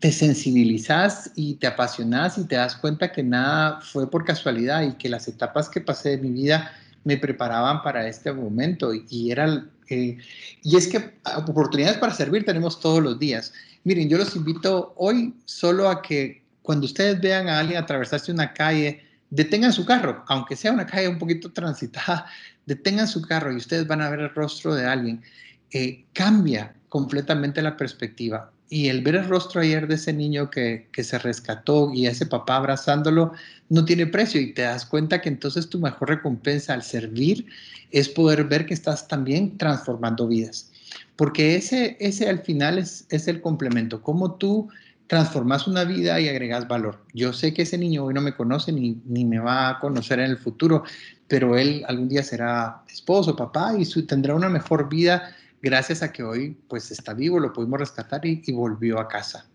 te 0.00 0.10
sensibilizas 0.10 1.30
y 1.36 1.54
te 1.54 1.68
apasionas 1.68 2.38
y 2.38 2.44
te 2.48 2.56
das 2.56 2.74
cuenta 2.74 3.12
que 3.12 3.22
nada 3.22 3.80
fue 3.80 4.10
por 4.10 4.24
casualidad 4.24 4.82
y 4.82 4.94
que 4.94 5.08
las 5.08 5.28
etapas 5.28 5.68
que 5.68 5.80
pasé 5.80 6.16
de 6.16 6.18
mi 6.18 6.30
vida 6.30 6.72
me 7.04 7.16
preparaban 7.18 7.84
para 7.84 8.08
este 8.08 8.32
momento 8.32 8.90
y 8.92 9.30
era 9.30 9.64
eh, 9.90 10.18
y 10.64 10.76
es 10.76 10.88
que 10.88 11.14
oportunidades 11.36 11.98
para 11.98 12.12
servir 12.12 12.44
tenemos 12.44 12.80
todos 12.80 13.00
los 13.00 13.16
días. 13.20 13.52
Miren, 13.84 14.08
yo 14.08 14.18
los 14.18 14.34
invito 14.34 14.92
hoy 14.96 15.34
solo 15.44 15.88
a 15.88 16.02
que 16.02 16.42
cuando 16.62 16.86
ustedes 16.86 17.20
vean 17.20 17.48
a 17.48 17.60
alguien 17.60 17.78
atravesarse 17.78 18.32
una 18.32 18.52
calle 18.52 19.04
detengan 19.30 19.72
su 19.72 19.86
carro, 19.86 20.24
aunque 20.26 20.56
sea 20.56 20.72
una 20.72 20.84
calle 20.84 21.06
un 21.06 21.18
poquito 21.18 21.52
transitada, 21.52 22.26
detengan 22.66 23.08
su 23.08 23.22
carro 23.22 23.52
y 23.52 23.56
ustedes 23.56 23.86
van 23.86 24.00
a 24.00 24.10
ver 24.10 24.20
el 24.20 24.34
rostro 24.34 24.74
de 24.74 24.86
alguien. 24.86 25.22
Eh, 25.70 26.04
cambia 26.12 26.74
completamente 26.88 27.60
la 27.62 27.76
perspectiva. 27.76 28.50
Y 28.70 28.88
el 28.88 29.02
ver 29.02 29.16
el 29.16 29.28
rostro 29.28 29.60
ayer 29.60 29.86
de 29.86 29.96
ese 29.96 30.12
niño 30.12 30.50
que, 30.50 30.88
que 30.92 31.04
se 31.04 31.18
rescató 31.18 31.92
y 31.92 32.06
ese 32.06 32.26
papá 32.26 32.56
abrazándolo 32.56 33.32
no 33.68 33.84
tiene 33.84 34.06
precio 34.06 34.40
y 34.40 34.54
te 34.54 34.62
das 34.62 34.86
cuenta 34.86 35.20
que 35.20 35.28
entonces 35.28 35.68
tu 35.68 35.78
mejor 35.78 36.08
recompensa 36.08 36.72
al 36.72 36.82
servir 36.82 37.46
es 37.90 38.08
poder 38.08 38.44
ver 38.44 38.66
que 38.66 38.74
estás 38.74 39.06
también 39.06 39.58
transformando 39.58 40.26
vidas. 40.26 40.70
Porque 41.16 41.56
ese, 41.56 41.96
ese 42.00 42.28
al 42.28 42.40
final 42.40 42.78
es, 42.78 43.06
es 43.10 43.28
el 43.28 43.40
complemento, 43.40 44.02
cómo 44.02 44.34
tú 44.34 44.68
transformas 45.06 45.66
una 45.66 45.84
vida 45.84 46.20
y 46.20 46.28
agregas 46.28 46.66
valor. 46.66 47.04
Yo 47.12 47.32
sé 47.32 47.52
que 47.52 47.62
ese 47.62 47.78
niño 47.78 48.04
hoy 48.04 48.14
no 48.14 48.20
me 48.20 48.34
conoce 48.34 48.72
ni, 48.72 49.00
ni 49.04 49.24
me 49.24 49.38
va 49.38 49.68
a 49.68 49.78
conocer 49.78 50.18
en 50.18 50.30
el 50.30 50.38
futuro, 50.38 50.84
pero 51.28 51.56
él 51.56 51.84
algún 51.86 52.08
día 52.08 52.22
será 52.22 52.82
esposo, 52.88 53.36
papá 53.36 53.74
y 53.78 53.84
su, 53.84 54.06
tendrá 54.06 54.34
una 54.34 54.48
mejor 54.48 54.88
vida 54.88 55.34
gracias 55.64 56.02
a 56.02 56.12
que 56.12 56.22
hoy 56.22 56.56
pues 56.68 56.90
está 56.90 57.14
vivo, 57.14 57.40
lo 57.40 57.52
pudimos 57.52 57.80
rescatar 57.80 58.20
y, 58.24 58.40
volvió 58.52 58.98
a 58.98 59.08
casa. 59.08 59.50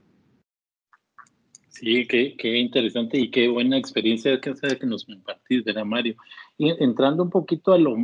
Sí, 1.69 2.05
qué, 2.07 2.35
qué, 2.35 2.57
interesante 2.57 3.17
y 3.17 3.31
qué 3.31 3.47
buena 3.47 3.77
experiencia 3.77 4.41
que, 4.41 4.53
que 4.53 4.85
nos 4.85 5.05
compartís, 5.05 5.63
¿verdad, 5.63 5.85
Mario? 5.85 6.15
Y 6.57 6.71
entrando 6.83 7.23
un 7.23 7.29
poquito 7.29 7.71
a 7.71 7.77
lo 7.77 7.95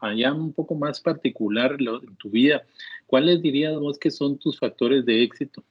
allá 0.00 0.32
un 0.32 0.52
poco 0.52 0.76
más 0.76 1.00
particular 1.00 1.76
en 1.78 2.16
tu 2.16 2.30
vida, 2.30 2.62
¿cuáles 3.06 3.42
dirías 3.42 3.78
vos 3.78 3.98
que 3.98 4.10
son 4.10 4.38
tus 4.38 4.58
factores 4.58 5.04
de 5.04 5.22
éxito? 5.22 5.62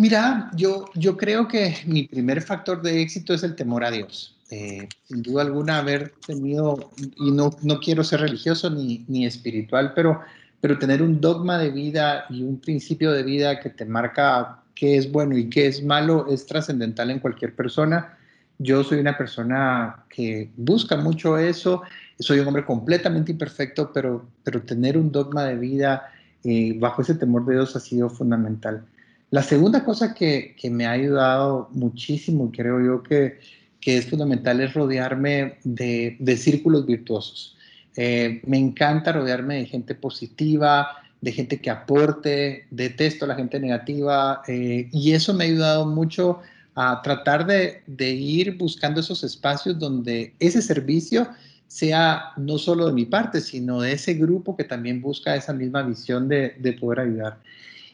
Mira, 0.00 0.50
yo, 0.54 0.86
yo 0.94 1.18
creo 1.18 1.46
que 1.46 1.76
mi 1.84 2.04
primer 2.04 2.40
factor 2.40 2.80
de 2.80 3.02
éxito 3.02 3.34
es 3.34 3.42
el 3.42 3.54
temor 3.54 3.84
a 3.84 3.90
Dios. 3.90 4.34
Eh, 4.50 4.88
sin 5.04 5.20
duda 5.20 5.42
alguna 5.42 5.76
haber 5.76 6.14
tenido, 6.26 6.90
y 7.18 7.30
no, 7.30 7.50
no 7.62 7.80
quiero 7.80 8.02
ser 8.02 8.20
religioso 8.20 8.70
ni, 8.70 9.04
ni, 9.08 9.26
espiritual, 9.26 9.92
pero, 9.94 10.22
pero 10.62 10.78
tener 10.78 11.02
un 11.02 11.20
dogma 11.20 11.58
de 11.58 11.68
vida 11.68 12.24
y 12.30 12.42
un 12.42 12.58
principio 12.58 13.12
de 13.12 13.24
vida 13.24 13.60
que 13.60 13.68
te 13.68 13.84
marca 13.84 14.62
qué 14.74 14.96
es 14.96 15.12
bueno 15.12 15.36
y 15.36 15.50
qué 15.50 15.66
es 15.66 15.84
malo 15.84 16.28
es 16.30 16.46
trascendental 16.46 17.10
en 17.10 17.18
cualquier 17.18 17.54
persona. 17.54 18.16
Yo 18.56 18.82
soy 18.82 19.00
una 19.00 19.18
persona 19.18 20.06
que 20.08 20.50
busca 20.56 20.96
mucho 20.96 21.36
eso, 21.36 21.82
soy 22.18 22.38
un 22.38 22.48
hombre 22.48 22.64
completamente 22.64 23.32
imperfecto, 23.32 23.92
pero, 23.92 24.24
pero 24.44 24.62
tener 24.62 24.96
un 24.96 25.12
dogma 25.12 25.44
de 25.44 25.56
vida 25.56 26.10
eh, 26.42 26.74
bajo 26.78 27.02
ese 27.02 27.16
temor 27.16 27.44
de 27.44 27.56
Dios 27.56 27.76
ha 27.76 27.80
sido 27.80 28.08
fundamental. 28.08 28.86
La 29.30 29.44
segunda 29.44 29.84
cosa 29.84 30.12
que, 30.12 30.56
me 30.70 30.86
ha 30.86 30.90
ayudado 30.90 31.68
muchísimo, 31.72 32.50
creo 32.50 32.84
yo 32.84 33.02
que, 33.02 33.38
es 33.80 34.06
fundamental, 34.06 34.60
es 34.60 34.74
rodearme 34.74 35.58
de, 35.62 36.36
círculos 36.36 36.84
virtuosos. 36.84 37.56
Eh, 37.96 38.42
me 38.46 38.58
encanta 38.58 39.12
rodearme 39.12 39.56
de 39.56 39.66
gente 39.66 39.94
positiva, 39.94 40.88
de 41.20 41.32
gente 41.32 41.60
que 41.60 41.70
aporte, 41.70 42.66
detesto 42.70 43.24
a 43.24 43.28
la 43.28 43.34
gente 43.34 43.60
negativa 43.60 44.42
eh, 44.48 44.88
y 44.90 45.12
eso 45.12 45.34
me 45.34 45.44
ha 45.44 45.48
ayudado 45.48 45.86
mucho 45.86 46.40
a 46.74 47.00
tratar 47.02 47.46
de, 47.46 47.82
ir 47.98 48.56
buscando 48.56 49.00
esos 49.00 49.22
espacios 49.22 49.78
donde 49.78 50.34
ese 50.38 50.62
servicio 50.62 51.28
sea 51.66 52.32
no 52.36 52.58
solo 52.58 52.86
de 52.86 52.92
mi 52.92 53.04
parte, 53.04 53.40
sino 53.40 53.80
de 53.80 53.92
ese 53.92 54.14
grupo 54.14 54.56
que 54.56 54.64
también 54.64 55.00
busca 55.00 55.36
esa 55.36 55.52
misma 55.52 55.82
visión 55.82 56.26
de, 56.28 56.54
de 56.58 56.72
poder 56.72 57.00
ayudar. 57.00 57.38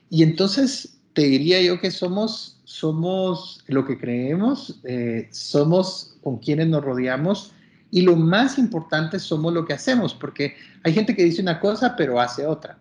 Y 0.08 0.22
entonces 0.22 0.95
te 1.16 1.22
diría 1.22 1.62
yo 1.62 1.80
que 1.80 1.90
somos, 1.90 2.60
somos 2.64 3.64
lo 3.68 3.86
que 3.86 3.96
creemos, 3.96 4.78
eh, 4.84 5.28
somos 5.30 6.18
con 6.22 6.36
quienes 6.36 6.68
nos 6.68 6.84
rodeamos 6.84 7.54
y 7.90 8.02
lo 8.02 8.16
más 8.16 8.58
importante 8.58 9.18
somos 9.18 9.54
lo 9.54 9.64
que 9.64 9.72
hacemos, 9.72 10.12
porque 10.12 10.56
hay 10.84 10.92
gente 10.92 11.16
que 11.16 11.24
dice 11.24 11.40
una 11.40 11.58
cosa 11.58 11.96
pero 11.96 12.20
hace 12.20 12.44
otra. 12.44 12.78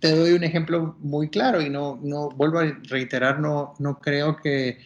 Te 0.00 0.16
doy 0.16 0.32
un 0.32 0.44
ejemplo 0.44 0.96
muy 1.00 1.28
claro 1.28 1.60
y 1.60 1.68
no, 1.68 2.00
no 2.02 2.30
vuelvo 2.30 2.60
a 2.60 2.72
reiterar, 2.84 3.38
no, 3.38 3.74
no 3.78 3.98
creo 3.98 4.38
que, 4.38 4.78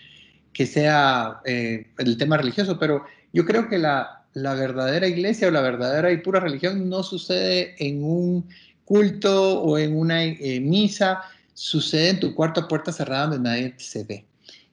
que 0.53 0.67
sea 0.67 1.41
eh, 1.45 1.93
el 1.99 2.19
tema 2.19 2.37
religioso, 2.37 2.81
pero 2.81 3.05
yo 3.33 3.45
creo 3.45 3.69
que 3.69 3.79
la, 3.79 4.25
la 4.35 4.55
verdadera 4.55 5.07
iglesia 5.07 5.47
o 5.47 5.53
la 5.53 5.61
verdadera 5.61 6.11
y 6.11 6.17
pura 6.17 6.41
religión 6.41 6.89
no 6.89 7.05
sucede 7.05 7.77
en 7.79 8.03
un 8.03 8.49
culto 8.85 9.63
o 9.63 9.79
en 9.79 9.97
una 9.97 10.25
eh, 10.25 10.59
misa, 10.59 11.23
sucede 11.59 12.11
en 12.11 12.21
tu 12.21 12.35
cuarto 12.37 12.61
a 12.61 12.69
puerta 12.69 12.93
cerrada 12.93 13.27
donde 13.27 13.51
nadie 13.51 13.75
se 13.79 14.05
ve. 14.05 14.25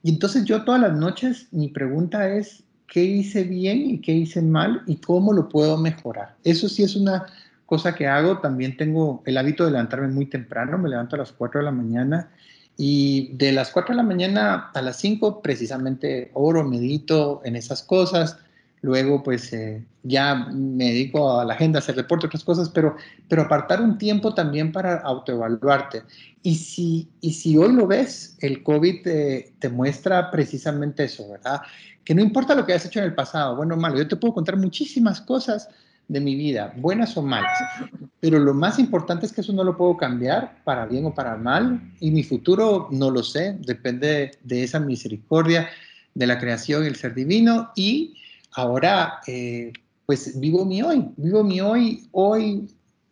Y 0.03 0.11
entonces 0.11 0.45
yo 0.45 0.63
todas 0.63 0.79
las 0.79 0.95
noches 0.95 1.47
mi 1.49 1.67
pregunta 1.67 2.29
es, 2.29 2.61
¿qué 2.87 3.03
hice 3.03 3.43
bien 3.43 3.89
y 3.89 4.01
qué 4.01 4.11
hice 4.11 4.39
mal 4.43 4.83
y 4.85 4.97
cómo 4.97 5.33
lo 5.33 5.49
puedo 5.49 5.77
mejorar? 5.77 6.35
Eso 6.43 6.69
sí 6.69 6.83
es 6.83 6.95
una 6.95 7.25
cosa 7.65 7.95
que 7.95 8.05
hago. 8.05 8.37
También 8.37 8.77
tengo 8.77 9.23
el 9.25 9.35
hábito 9.37 9.65
de 9.65 9.71
levantarme 9.71 10.09
muy 10.09 10.27
temprano, 10.27 10.77
me 10.77 10.89
levanto 10.89 11.15
a 11.15 11.19
las 11.19 11.31
4 11.31 11.61
de 11.61 11.65
la 11.65 11.71
mañana 11.71 12.29
y 12.77 13.35
de 13.35 13.51
las 13.51 13.71
4 13.71 13.93
de 13.93 13.97
la 13.97 14.03
mañana 14.03 14.69
a 14.71 14.81
las 14.83 14.97
5 14.97 15.41
precisamente 15.41 16.29
oro, 16.35 16.63
medito 16.63 17.41
en 17.45 17.55
esas 17.55 17.81
cosas. 17.81 18.37
Luego, 18.85 19.23
pues 19.23 19.51
eh, 19.51 19.83
ya 20.03 20.35
me 20.35 20.91
dedico 20.91 21.39
a 21.39 21.43
la 21.43 21.55
agenda, 21.55 21.79
a 21.79 21.81
hacer 21.81 21.95
reporte, 21.95 22.27
otras 22.27 22.43
cosas, 22.43 22.69
pero, 22.69 22.95
pero 23.27 23.41
apartar 23.41 23.81
un 23.81 23.97
tiempo 23.97 24.35
también 24.35 24.71
para 24.71 24.97
autoevaluarte. 24.97 26.03
Y 26.43 26.53
si, 26.53 27.09
y 27.19 27.33
si 27.33 27.57
hoy 27.57 27.73
lo 27.73 27.87
ves, 27.87 28.37
el 28.41 28.61
COVID 28.61 29.01
te, 29.01 29.69
muestra 29.71 30.29
precisamente 30.29 31.05
eso, 31.05 31.27
¿verdad? 31.27 31.61
Que 32.03 32.13
no 32.13 32.21
importa 32.21 32.53
lo 32.53 32.63
que 32.63 32.73
hayas 32.73 32.85
hecho 32.85 32.99
en 32.99 33.05
el 33.05 33.15
pasado, 33.15 33.55
bueno 33.55 33.73
o 33.73 33.77
malo, 33.79 33.97
yo 33.97 34.07
te 34.07 34.17
puedo 34.17 34.35
contar 34.35 34.55
muchísimas 34.55 35.19
cosas 35.19 35.67
de 36.07 36.19
mi 36.19 36.35
vida, 36.35 36.71
buenas 36.77 37.17
o 37.17 37.23
malas, 37.23 37.57
pero 38.19 38.37
lo 38.37 38.53
más 38.53 38.77
importante 38.77 39.25
es 39.25 39.33
que 39.33 39.41
eso 39.41 39.53
no 39.53 39.63
lo 39.63 39.75
puedo 39.75 39.97
cambiar 39.97 40.61
para 40.63 40.85
bien 40.85 41.05
o 41.05 41.15
para 41.15 41.35
mal, 41.37 41.81
y 41.99 42.11
mi 42.11 42.21
futuro 42.21 42.87
no 42.91 43.09
lo 43.09 43.23
sé, 43.23 43.57
depende 43.61 44.37
de 44.43 44.63
esa 44.63 44.79
misericordia, 44.79 45.67
de 46.13 46.27
la 46.27 46.37
creación 46.37 46.83
y 46.83 46.87
el 46.87 46.95
ser 46.95 47.15
divino, 47.15 47.71
y 47.75 48.13
ahora, 48.55 49.19
eh, 49.27 49.71
pues 50.05 50.39
vivo 50.39 50.65
mi 50.65 50.81
hoy, 50.81 51.11
vivo 51.17 51.43
mi 51.43 51.61
hoy, 51.61 52.07
hoy 52.11 52.67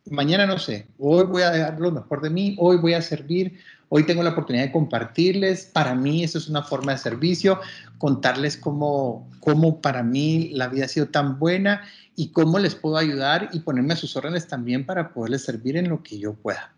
mañana 0.09 0.45
no 0.45 0.57
sé, 0.57 0.87
hoy 0.97 1.25
voy 1.25 1.41
a 1.43 1.51
dar 1.51 1.79
lo 1.79 1.91
mejor 1.91 2.21
de 2.21 2.29
mí, 2.29 2.55
hoy 2.59 2.77
voy 2.77 2.93
a 2.93 3.01
servir, 3.01 3.59
hoy 3.89 4.05
tengo 4.05 4.23
la 4.23 4.31
oportunidad 4.31 4.65
de 4.65 4.71
compartirles. 4.71 5.65
Para 5.65 5.95
mí 5.95 6.23
eso 6.23 6.37
es 6.37 6.49
una 6.49 6.63
forma 6.63 6.93
de 6.93 6.97
servicio, 6.97 7.59
contarles 7.97 8.57
cómo, 8.57 9.29
cómo 9.39 9.81
para 9.81 10.03
mí 10.03 10.49
la 10.53 10.67
vida 10.67 10.85
ha 10.85 10.89
sido 10.89 11.07
tan 11.07 11.39
buena 11.39 11.83
y 12.15 12.29
cómo 12.29 12.59
les 12.59 12.75
puedo 12.75 12.97
ayudar 12.97 13.49
y 13.53 13.59
ponerme 13.59 13.93
a 13.93 13.97
sus 13.97 14.15
órdenes 14.15 14.47
también 14.47 14.85
para 14.85 15.13
poderles 15.13 15.43
servir 15.43 15.77
en 15.77 15.89
lo 15.89 16.03
que 16.03 16.19
yo 16.19 16.33
pueda. 16.33 16.73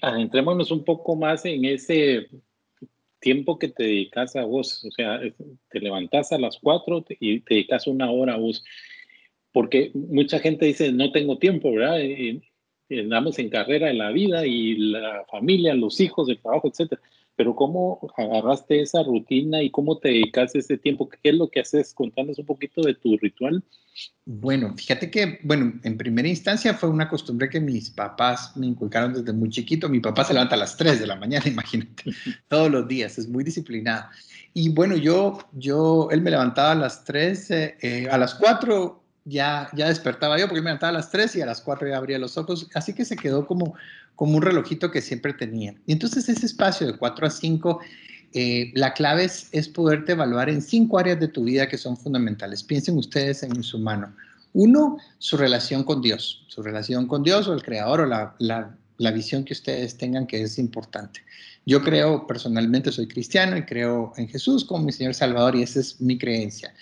Adentrémonos 0.00 0.70
un 0.70 0.84
poco 0.84 1.16
más 1.16 1.44
en 1.44 1.64
ese 1.64 2.28
tiempo 3.22 3.58
que 3.58 3.68
te 3.68 3.84
dedicas 3.84 4.36
a 4.36 4.44
vos, 4.44 4.84
o 4.84 4.90
sea, 4.90 5.18
te 5.70 5.80
levantas 5.80 6.32
a 6.32 6.38
las 6.38 6.58
4 6.58 7.06
y 7.20 7.40
te 7.40 7.54
dedicas 7.54 7.86
una 7.86 8.10
hora 8.10 8.34
a 8.34 8.38
vos, 8.38 8.62
porque 9.52 9.90
mucha 9.94 10.40
gente 10.40 10.66
dice, 10.66 10.92
no 10.92 11.10
tengo 11.12 11.38
tiempo, 11.38 11.72
¿verdad? 11.72 11.98
Andamos 12.90 13.38
en 13.38 13.48
carrera 13.48 13.90
en 13.90 13.98
la 13.98 14.10
vida 14.10 14.46
y 14.46 14.76
la 14.76 15.24
familia, 15.30 15.74
los 15.74 15.98
hijos, 16.00 16.28
el 16.28 16.38
trabajo, 16.38 16.68
etcétera 16.68 17.00
pero 17.36 17.54
¿cómo 17.54 18.00
agarraste 18.16 18.82
esa 18.82 19.02
rutina 19.02 19.62
y 19.62 19.70
cómo 19.70 19.98
te 19.98 20.08
dedicas 20.08 20.54
ese 20.54 20.76
tiempo? 20.76 21.08
¿Qué 21.08 21.30
es 21.30 21.34
lo 21.34 21.48
que 21.48 21.60
haces? 21.60 21.94
Contanos 21.94 22.38
un 22.38 22.46
poquito 22.46 22.82
de 22.82 22.94
tu 22.94 23.16
ritual. 23.16 23.62
Bueno, 24.24 24.74
fíjate 24.76 25.10
que, 25.10 25.38
bueno, 25.42 25.72
en 25.82 25.96
primera 25.96 26.28
instancia 26.28 26.74
fue 26.74 26.88
una 26.88 27.08
costumbre 27.08 27.48
que 27.48 27.60
mis 27.60 27.90
papás 27.90 28.56
me 28.56 28.66
inculcaron 28.66 29.12
desde 29.12 29.32
muy 29.32 29.48
chiquito. 29.48 29.88
Mi 29.88 30.00
papá 30.00 30.24
se 30.24 30.34
levanta 30.34 30.54
a 30.54 30.58
las 30.58 30.76
3 30.76 31.00
de 31.00 31.06
la 31.06 31.16
mañana, 31.16 31.44
imagínate, 31.48 32.04
todos 32.48 32.70
los 32.70 32.86
días, 32.86 33.18
es 33.18 33.28
muy 33.28 33.44
disciplinado. 33.44 34.06
Y 34.54 34.68
bueno, 34.68 34.96
yo, 34.96 35.38
yo, 35.52 36.08
él 36.10 36.20
me 36.20 36.30
levantaba 36.30 36.72
a 36.72 36.76
las 36.76 37.04
3, 37.04 37.50
eh, 37.50 38.08
a 38.10 38.18
las 38.18 38.34
4 38.34 39.01
ya, 39.24 39.68
ya 39.74 39.88
despertaba 39.88 40.38
yo 40.38 40.46
porque 40.46 40.60
me 40.60 40.66
levantaba 40.66 40.90
a 40.90 40.94
las 40.94 41.10
3 41.10 41.36
y 41.36 41.40
a 41.42 41.46
las 41.46 41.60
4 41.60 41.88
ya 41.88 41.96
abría 41.96 42.18
los 42.18 42.36
ojos, 42.36 42.68
así 42.74 42.92
que 42.92 43.04
se 43.04 43.16
quedó 43.16 43.46
como, 43.46 43.74
como 44.16 44.36
un 44.36 44.42
relojito 44.42 44.90
que 44.90 45.00
siempre 45.00 45.32
tenía. 45.32 45.74
Y 45.86 45.92
entonces 45.92 46.28
ese 46.28 46.46
espacio 46.46 46.86
de 46.86 46.96
4 46.96 47.26
a 47.26 47.30
5, 47.30 47.80
eh, 48.34 48.72
la 48.74 48.94
clave 48.94 49.24
es, 49.24 49.48
es, 49.52 49.68
poderte 49.68 50.12
evaluar 50.12 50.48
en 50.48 50.62
cinco 50.62 50.98
áreas 50.98 51.20
de 51.20 51.28
tu 51.28 51.44
vida 51.44 51.68
que 51.68 51.78
son 51.78 51.96
fundamentales. 51.96 52.62
Piensen 52.62 52.96
ustedes 52.98 53.42
en 53.42 53.62
su 53.62 53.78
mano. 53.78 54.14
Uno, 54.54 54.98
su 55.18 55.36
relación 55.36 55.84
con 55.84 56.02
Dios, 56.02 56.44
su 56.48 56.62
relación 56.62 57.06
con 57.06 57.22
Dios 57.22 57.48
o 57.48 57.54
el 57.54 57.62
Creador 57.62 58.00
o 58.00 58.06
la, 58.06 58.34
la, 58.38 58.76
la 58.98 59.10
visión 59.10 59.44
que 59.44 59.52
ustedes 59.52 59.96
tengan 59.96 60.26
que 60.26 60.42
es 60.42 60.58
importante. 60.58 61.20
Yo 61.64 61.82
creo 61.82 62.26
personalmente, 62.26 62.90
soy 62.90 63.06
cristiano 63.06 63.56
y 63.56 63.62
creo 63.62 64.12
en 64.16 64.28
Jesús 64.28 64.64
como 64.64 64.84
mi 64.84 64.92
Señor 64.92 65.14
Salvador 65.14 65.56
y 65.56 65.62
esa 65.62 65.80
es 65.80 66.00
mi 66.00 66.18
creencia. 66.18 66.74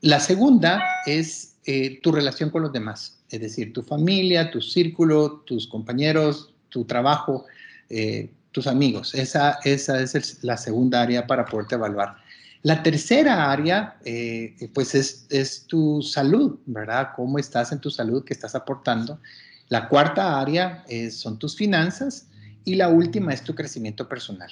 La 0.00 0.20
segunda 0.20 0.82
es 1.06 1.47
eh, 1.70 2.00
tu 2.00 2.12
relación 2.12 2.48
con 2.48 2.62
los 2.62 2.72
demás, 2.72 3.18
es 3.28 3.42
decir, 3.42 3.74
tu 3.74 3.82
familia, 3.82 4.50
tu 4.50 4.58
círculo, 4.62 5.40
tus 5.40 5.68
compañeros, 5.68 6.54
tu 6.70 6.86
trabajo, 6.86 7.44
eh, 7.90 8.30
tus 8.52 8.66
amigos. 8.66 9.14
Esa, 9.14 9.58
esa 9.64 10.00
es 10.00 10.42
la 10.42 10.56
segunda 10.56 11.02
área 11.02 11.26
para 11.26 11.44
poderte 11.44 11.74
evaluar. 11.74 12.16
La 12.62 12.82
tercera 12.82 13.52
área, 13.52 13.98
eh, 14.06 14.70
pues 14.72 14.94
es, 14.94 15.26
es, 15.28 15.66
tu 15.66 16.00
salud, 16.00 16.58
¿verdad? 16.64 17.10
¿Cómo 17.14 17.38
estás 17.38 17.70
en 17.70 17.80
tu 17.80 17.90
salud? 17.90 18.24
¿Qué 18.24 18.32
estás 18.32 18.54
aportando? 18.54 19.20
La 19.68 19.90
cuarta 19.90 20.40
área 20.40 20.86
son 21.10 21.38
tus 21.38 21.54
finanzas 21.54 22.28
y 22.64 22.76
la 22.76 22.88
última 22.88 23.34
es 23.34 23.44
tu 23.44 23.54
crecimiento 23.54 24.08
personal. 24.08 24.48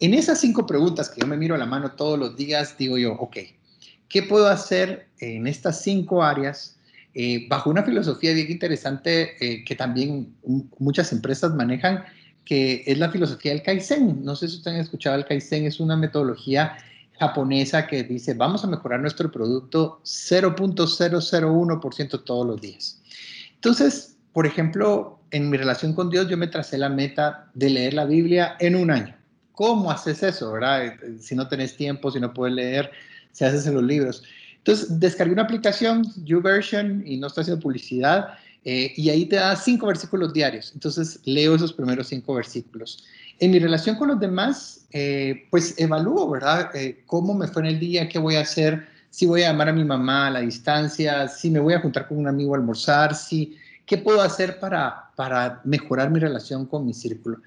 En 0.00 0.14
esas 0.14 0.40
cinco 0.40 0.66
preguntas 0.66 1.10
que 1.10 1.20
yo 1.20 1.26
me 1.26 1.36
miro 1.36 1.54
a 1.54 1.58
la 1.58 1.66
mano 1.66 1.90
todos 1.90 2.18
los 2.18 2.36
días, 2.36 2.78
digo 2.78 2.96
yo, 2.96 3.12
ok, 3.12 3.36
¿Qué 4.08 4.22
puedo 4.22 4.48
hacer 4.48 5.08
en 5.20 5.46
estas 5.46 5.82
cinco 5.82 6.22
áreas? 6.22 6.78
Eh, 7.14 7.46
bajo 7.48 7.70
una 7.70 7.82
filosofía 7.82 8.32
bien 8.32 8.50
interesante 8.50 9.32
eh, 9.40 9.64
que 9.64 9.74
también 9.74 10.34
muchas 10.78 11.12
empresas 11.12 11.54
manejan, 11.54 12.04
que 12.44 12.84
es 12.86 12.98
la 12.98 13.10
filosofía 13.10 13.52
del 13.52 13.62
Kaizen. 13.62 14.24
No 14.24 14.36
sé 14.36 14.48
si 14.48 14.56
ustedes 14.56 14.76
han 14.76 14.82
escuchado 14.82 15.16
el 15.16 15.24
Kaizen, 15.24 15.66
es 15.66 15.80
una 15.80 15.96
metodología 15.96 16.76
japonesa 17.18 17.86
que 17.86 18.04
dice, 18.04 18.34
vamos 18.34 18.64
a 18.64 18.68
mejorar 18.68 19.00
nuestro 19.00 19.30
producto 19.30 20.00
0.001% 20.04 22.24
todos 22.24 22.46
los 22.46 22.60
días. 22.60 23.00
Entonces, 23.54 24.16
por 24.32 24.46
ejemplo, 24.46 25.18
en 25.30 25.50
mi 25.50 25.56
relación 25.56 25.94
con 25.94 26.10
Dios, 26.10 26.28
yo 26.28 26.36
me 26.36 26.46
tracé 26.46 26.78
la 26.78 26.88
meta 26.88 27.50
de 27.54 27.70
leer 27.70 27.94
la 27.94 28.04
Biblia 28.04 28.56
en 28.60 28.76
un 28.76 28.90
año. 28.90 29.16
¿Cómo 29.52 29.90
haces 29.90 30.22
eso, 30.22 30.52
verdad? 30.52 30.94
Si 31.18 31.34
no 31.34 31.48
tenés 31.48 31.76
tiempo, 31.76 32.12
si 32.12 32.20
no 32.20 32.32
puedes 32.32 32.54
leer, 32.54 32.92
se 33.32 33.46
hace 33.46 33.68
en 33.68 33.74
los 33.74 33.84
libros. 33.84 34.22
Entonces, 34.58 35.00
descargué 35.00 35.32
una 35.32 35.42
aplicación, 35.42 36.04
YouVersion, 36.24 37.02
y 37.06 37.16
no 37.16 37.28
estoy 37.28 37.42
haciendo 37.42 37.62
publicidad, 37.62 38.34
eh, 38.64 38.92
y 38.96 39.08
ahí 39.08 39.24
te 39.24 39.36
da 39.36 39.56
cinco 39.56 39.86
versículos 39.86 40.32
diarios. 40.32 40.72
Entonces, 40.74 41.20
leo 41.24 41.54
esos 41.54 41.72
primeros 41.72 42.08
cinco 42.08 42.34
versículos. 42.34 43.04
En 43.38 43.52
mi 43.52 43.58
relación 43.58 43.96
con 43.96 44.08
los 44.08 44.20
demás, 44.20 44.86
eh, 44.92 45.46
pues 45.50 45.74
evalúo, 45.78 46.28
¿verdad? 46.28 46.74
Eh, 46.74 47.02
¿Cómo 47.06 47.34
me 47.34 47.46
fue 47.46 47.62
en 47.62 47.68
el 47.68 47.80
día? 47.80 48.08
¿Qué 48.08 48.18
voy 48.18 48.34
a 48.34 48.40
hacer? 48.40 48.86
Si 49.10 49.26
voy 49.26 49.42
a 49.42 49.52
llamar 49.52 49.70
a 49.70 49.72
mi 49.72 49.84
mamá 49.84 50.26
a 50.26 50.30
la 50.30 50.40
distancia, 50.40 51.28
si 51.28 51.50
me 51.50 51.60
voy 51.60 51.74
a 51.74 51.80
juntar 51.80 52.08
con 52.08 52.18
un 52.18 52.26
amigo 52.26 52.54
a 52.54 52.58
almorzar, 52.58 53.14
si, 53.14 53.56
¿qué 53.86 53.96
puedo 53.96 54.20
hacer 54.20 54.58
para, 54.58 55.10
para 55.16 55.62
mejorar 55.64 56.10
mi 56.10 56.18
relación 56.20 56.66
con 56.66 56.84
mi 56.84 56.92
círculo? 56.92 57.38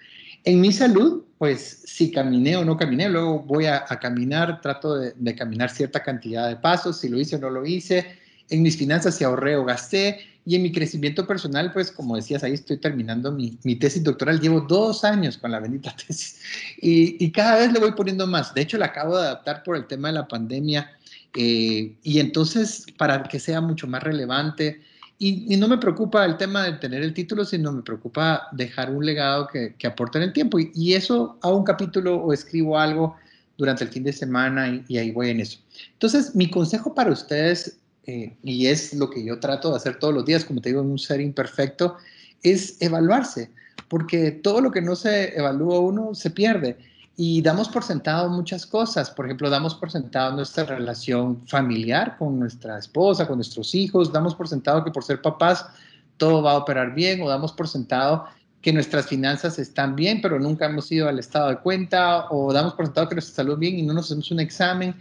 En 0.44 0.60
mi 0.60 0.72
salud, 0.72 1.24
pues 1.38 1.84
si 1.86 2.12
caminé 2.12 2.58
o 2.58 2.66
no 2.66 2.78
caminé, 2.78 3.10
luego 3.10 3.40
voy 3.40 3.66
a, 3.66 3.86
caminar, 3.86 4.62
trato 4.62 4.96
de, 4.98 5.36
caminar 5.36 5.70
cierta 5.70 6.02
cantidad 6.04 6.48
de 6.48 6.56
pasos, 6.56 7.00
si 7.00 7.10
lo 7.10 7.20
hice 7.20 7.36
o 7.36 7.40
no 7.40 7.50
lo 7.50 7.66
hice. 7.66 8.18
En 8.50 8.62
mis 8.62 8.78
finanzas, 8.78 9.16
si 9.16 9.24
ahorré 9.24 9.56
o 9.56 9.66
gasté. 9.66 10.20
Y 10.44 10.56
en 10.56 10.64
mi 10.64 10.72
crecimiento 10.72 11.28
personal, 11.28 11.72
pues 11.72 11.92
como 11.92 12.16
decías, 12.16 12.44
ahí 12.44 12.54
estoy 12.54 12.78
terminando 12.78 13.32
mi, 13.32 13.58
tesis 13.76 14.04
doctoral. 14.04 14.40
Llevo 14.40 14.62
dos 14.62 15.04
años 15.04 15.38
con 15.38 15.52
la 15.52 15.60
bendita 15.60 15.96
tesis 16.08 16.40
y, 16.82 17.24
y, 17.24 17.32
cada 17.32 17.58
vez 17.58 17.72
le 17.72 17.80
voy 17.80 17.92
poniendo 17.92 18.26
más. 18.26 18.54
De 18.54 18.62
hecho, 18.62 18.78
la 18.78 18.88
acabo 18.88 19.18
de 19.18 19.24
adaptar 19.24 19.62
por 19.64 19.76
el 19.76 19.86
tema 19.86 20.08
de 20.08 20.16
la 20.16 20.28
pandemia. 20.28 20.90
Eh, 21.36 21.96
y 22.04 22.20
entonces, 22.20 22.86
para 22.98 23.24
que 23.24 23.40
sea 23.40 23.62
mucho 23.62 23.88
más 23.88 24.04
relevante, 24.04 24.82
y, 25.24 25.56
no 25.56 25.68
me 25.68 25.78
preocupa 25.78 26.26
el 26.26 26.36
tema 26.38 26.64
de 26.64 26.80
tener 26.80 27.04
el 27.04 27.14
título, 27.14 27.46
sino 27.46 27.72
me 27.72 27.84
preocupa 27.84 28.48
dejar 28.54 28.90
un 28.90 29.06
legado 29.06 29.48
que, 29.48 29.76
que 29.78 29.86
aporte 29.86 30.18
en 30.18 30.24
el 30.24 30.34
tiempo. 30.34 30.58
Y, 30.60 30.94
eso 30.96 31.38
hago 31.44 31.58
un 31.58 31.64
capítulo 31.64 32.16
o 32.16 32.34
escribo 32.34 32.80
algo 32.80 33.16
durante 33.56 33.84
el 33.84 33.92
fin 33.92 34.04
de 34.04 34.14
semana 34.14 34.84
y, 34.88 34.98
ahí 34.98 35.12
voy 35.12 35.30
en 35.30 35.42
eso. 35.42 35.60
Entonces, 35.94 36.34
mi 36.34 36.50
consejo 36.50 36.96
para 36.96 37.12
ustedes, 37.12 37.78
eh, 38.08 38.36
y 38.42 38.66
es 38.66 38.96
lo 38.96 39.12
que 39.12 39.24
yo 39.24 39.40
trato 39.40 39.70
de 39.70 39.78
hacer 39.78 40.00
todos 40.00 40.12
los 40.12 40.26
días, 40.26 40.44
como 40.44 40.60
te 40.60 40.70
digo, 40.70 40.82
en 40.82 40.90
un 40.90 40.98
ser 40.98 41.22
imperfecto, 41.22 41.98
es 42.42 42.82
evaluarse, 42.82 43.52
porque 43.90 44.32
todo 44.32 44.60
lo 44.60 44.72
que 44.72 44.82
no 44.82 44.96
se 44.96 45.38
evalúa 45.38 45.82
uno 45.82 46.16
se 46.16 46.32
pierde 46.32 46.78
y 47.18 47.42
damos 47.42 47.70
por 47.70 47.84
sentado 47.84 48.30
muchas 48.30 48.66
cosas. 48.66 49.10
Por 49.12 49.26
ejemplo, 49.26 49.50
damos 49.50 49.76
por 49.76 49.92
sentado 49.92 50.36
nuestra 50.36 50.64
relación 50.64 51.46
familiar 51.48 52.18
con 52.18 52.40
nuestra 52.40 52.78
esposa, 52.78 53.28
con 53.28 53.38
nuestros 53.38 53.76
hijos, 53.76 54.12
damos 54.12 54.36
por 54.36 54.48
sentado 54.48 54.84
que 54.84 54.92
por 54.92 55.04
ser 55.04 55.22
papás 55.22 55.66
todo 56.18 56.42
va 56.42 56.54
a 56.54 56.58
operar 56.58 56.94
bien 56.94 57.22
o 57.22 57.30
damos 57.30 57.52
por 57.52 57.68
sentado 57.68 58.26
que 58.62 58.72
nuestras 58.72 59.08
finanzas 59.08 59.58
están 59.60 59.96
bien, 59.96 60.22
pero 60.22 60.40
nunca 60.40 60.68
hemos 60.68 60.92
ido 60.92 61.10
al 61.10 61.20
estado 61.20 61.50
de 61.50 61.58
cuenta 61.58 62.28
o 62.30 62.54
damos 62.54 62.74
por 62.76 62.86
sentado 62.86 63.10
que 63.10 63.16
nuestra 63.16 63.36
salud 63.36 63.58
bien 63.58 63.80
y 63.80 63.82
no 63.82 63.94
nos 63.94 64.06
hacemos 64.06 64.30
un 64.32 64.40
examen. 64.40 64.96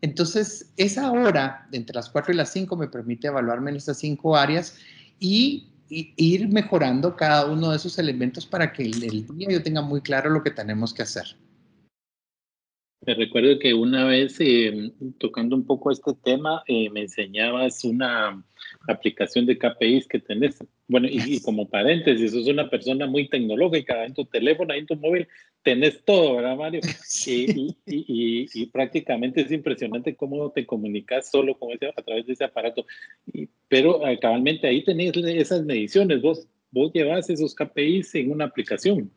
Entonces, 0.00 0.70
esa 0.76 1.10
hora 1.10 1.66
entre 1.72 1.94
las 1.94 2.08
4 2.08 2.32
y 2.32 2.36
las 2.36 2.50
5 2.52 2.76
me 2.76 2.86
permite 2.88 3.26
evaluarme 3.26 3.70
en 3.70 3.76
estas 3.76 3.98
cinco 3.98 4.36
áreas 4.36 4.76
y, 5.18 5.66
ir 5.88 6.48
mejorando 6.48 7.16
cada 7.16 7.46
uno 7.46 7.70
de 7.70 7.76
esos 7.76 7.98
elementos 7.98 8.46
para 8.46 8.72
que 8.72 8.84
el 8.84 9.00
día 9.00 9.48
yo 9.50 9.60
tenga 9.60 9.82
muy 9.82 10.00
claro 10.00 10.30
lo 10.30 10.40
que 10.44 10.52
tenemos 10.52 10.94
que 10.94 11.02
hacer. 11.02 11.36
Me 13.06 13.14
recuerdo 13.14 13.58
que 13.58 13.72
una 13.72 14.04
vez, 14.04 14.36
eh, 14.40 14.92
tocando 15.18 15.56
un 15.56 15.64
poco 15.64 15.90
este 15.90 16.12
tema, 16.22 16.62
eh, 16.66 16.90
me 16.90 17.02
enseñabas 17.02 17.82
una 17.84 18.44
aplicación 18.88 19.46
de 19.46 19.56
KPIs 19.56 20.06
que 20.06 20.18
tenés. 20.18 20.58
Bueno, 20.86 21.08
y, 21.10 21.40
como 21.40 21.66
paréntesis, 21.66 22.32
sos 22.32 22.46
una 22.46 22.68
persona 22.68 23.06
muy 23.06 23.26
tecnológica, 23.26 24.04
en 24.04 24.12
tu 24.12 24.26
teléfono, 24.26 24.74
en 24.74 24.84
tu 24.84 24.96
móvil, 24.96 25.26
tenés 25.62 26.04
todo, 26.04 26.36
¿verdad, 26.36 26.56
Mario? 26.56 26.80
Y, 27.86 28.46
y, 28.52 28.66
prácticamente 28.66 29.40
es 29.40 29.50
impresionante 29.50 30.14
cómo 30.14 30.50
te 30.50 30.66
comunicas 30.66 31.30
solo 31.30 31.58
con 31.58 31.72
ese, 31.72 31.88
a 31.88 32.02
través 32.02 32.26
de 32.26 32.34
ese 32.34 32.44
aparato. 32.44 32.84
pero 33.68 34.00
cabalmente 34.20 34.66
ahí 34.66 34.84
tenés 34.84 35.16
esas 35.16 35.64
mediciones, 35.64 36.20
vos, 36.20 36.46
vos 36.70 36.92
llevas 36.92 37.30
esos 37.30 37.54
KPIs 37.54 38.14
en 38.16 38.30
una 38.32 38.44
aplicación. 38.44 39.10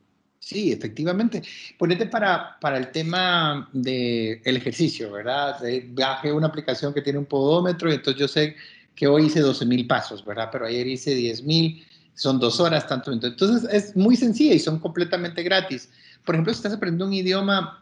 Sí, 0.46 0.74
efectivamente. 0.74 1.42
Ponete 1.78 2.06
para, 2.08 2.60
para 2.60 2.78
el 2.78 2.92
tema 2.92 3.70
del 3.72 4.42
el 4.44 4.58
ejercicio, 4.58 5.10
¿verdad? 5.10 5.58
Bajé 5.92 6.34
una 6.34 6.48
aplicación 6.48 6.94
que 6.94 7.02
tiene 7.02 7.20
un 7.20 7.26
podómetro 7.26 7.90
y 7.90 7.94
entonces 7.94 8.20
yo 8.20 8.28
sé 8.28 8.56
que 8.94 9.08
hoy 9.08 9.28
hice 9.28 9.40
12 9.40 9.66
mil 9.66 9.88
pasos, 9.88 10.24
¿verdad? 10.26 10.50
Pero 10.52 10.66
ayer 10.66 10.86
hice 10.86 11.16
10 11.16 11.44
mil, 11.44 11.86
son 12.16 12.40
dos 12.40 12.60
horas, 12.60 12.86
tanto. 12.88 13.14
Entonces 13.14 13.70
es 13.72 13.96
muy 13.96 14.18
sencilla 14.18 14.54
y 14.54 14.60
son 14.60 14.80
completamente 14.80 15.44
gratis. 15.44 15.90
Por 16.26 16.36
ejemplo, 16.36 16.54
si 16.54 16.58
estás 16.58 16.74
aprendiendo 16.74 17.06
un 17.06 17.14
idioma, 17.14 17.82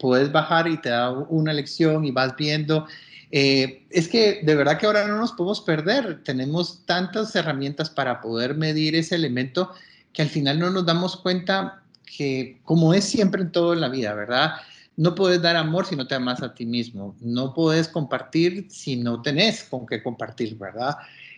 puedes 0.00 0.32
bajar 0.32 0.66
y 0.66 0.78
te 0.78 0.88
da 0.88 1.12
una 1.12 1.52
lección 1.52 2.04
y 2.04 2.10
vas 2.10 2.34
viendo. 2.36 2.88
Eh, 3.30 3.86
es 3.88 4.08
que 4.08 4.40
de 4.42 4.56
verdad 4.56 4.78
que 4.78 4.86
ahora 4.86 5.06
no 5.06 5.16
nos 5.16 5.30
podemos 5.30 5.60
perder. 5.60 6.24
Tenemos 6.24 6.84
tantas 6.86 7.36
herramientas 7.36 7.88
para 7.88 8.20
poder 8.20 8.56
medir 8.56 8.96
ese 8.96 9.14
elemento 9.14 9.70
que 10.12 10.22
al 10.22 10.28
final 10.28 10.58
no 10.58 10.70
nos 10.70 10.84
damos 10.84 11.16
cuenta 11.16 11.79
que, 12.16 12.58
como 12.64 12.94
es 12.94 13.04
siempre 13.04 13.42
en 13.42 13.52
todo 13.52 13.74
la 13.74 13.88
vida, 13.88 14.14
¿verdad? 14.14 14.52
No 14.96 15.14
puedes 15.14 15.40
dar 15.40 15.56
amor 15.56 15.86
si 15.86 15.96
no 15.96 16.06
te 16.06 16.14
amas 16.14 16.42
a 16.42 16.54
ti 16.54 16.66
mismo. 16.66 17.16
No 17.20 17.54
puedes 17.54 17.88
compartir 17.88 18.66
si 18.70 18.96
no 18.96 19.22
tenés 19.22 19.64
con 19.64 19.86
qué 19.86 20.02
compartir, 20.02 20.58
¿verdad? 20.58 20.96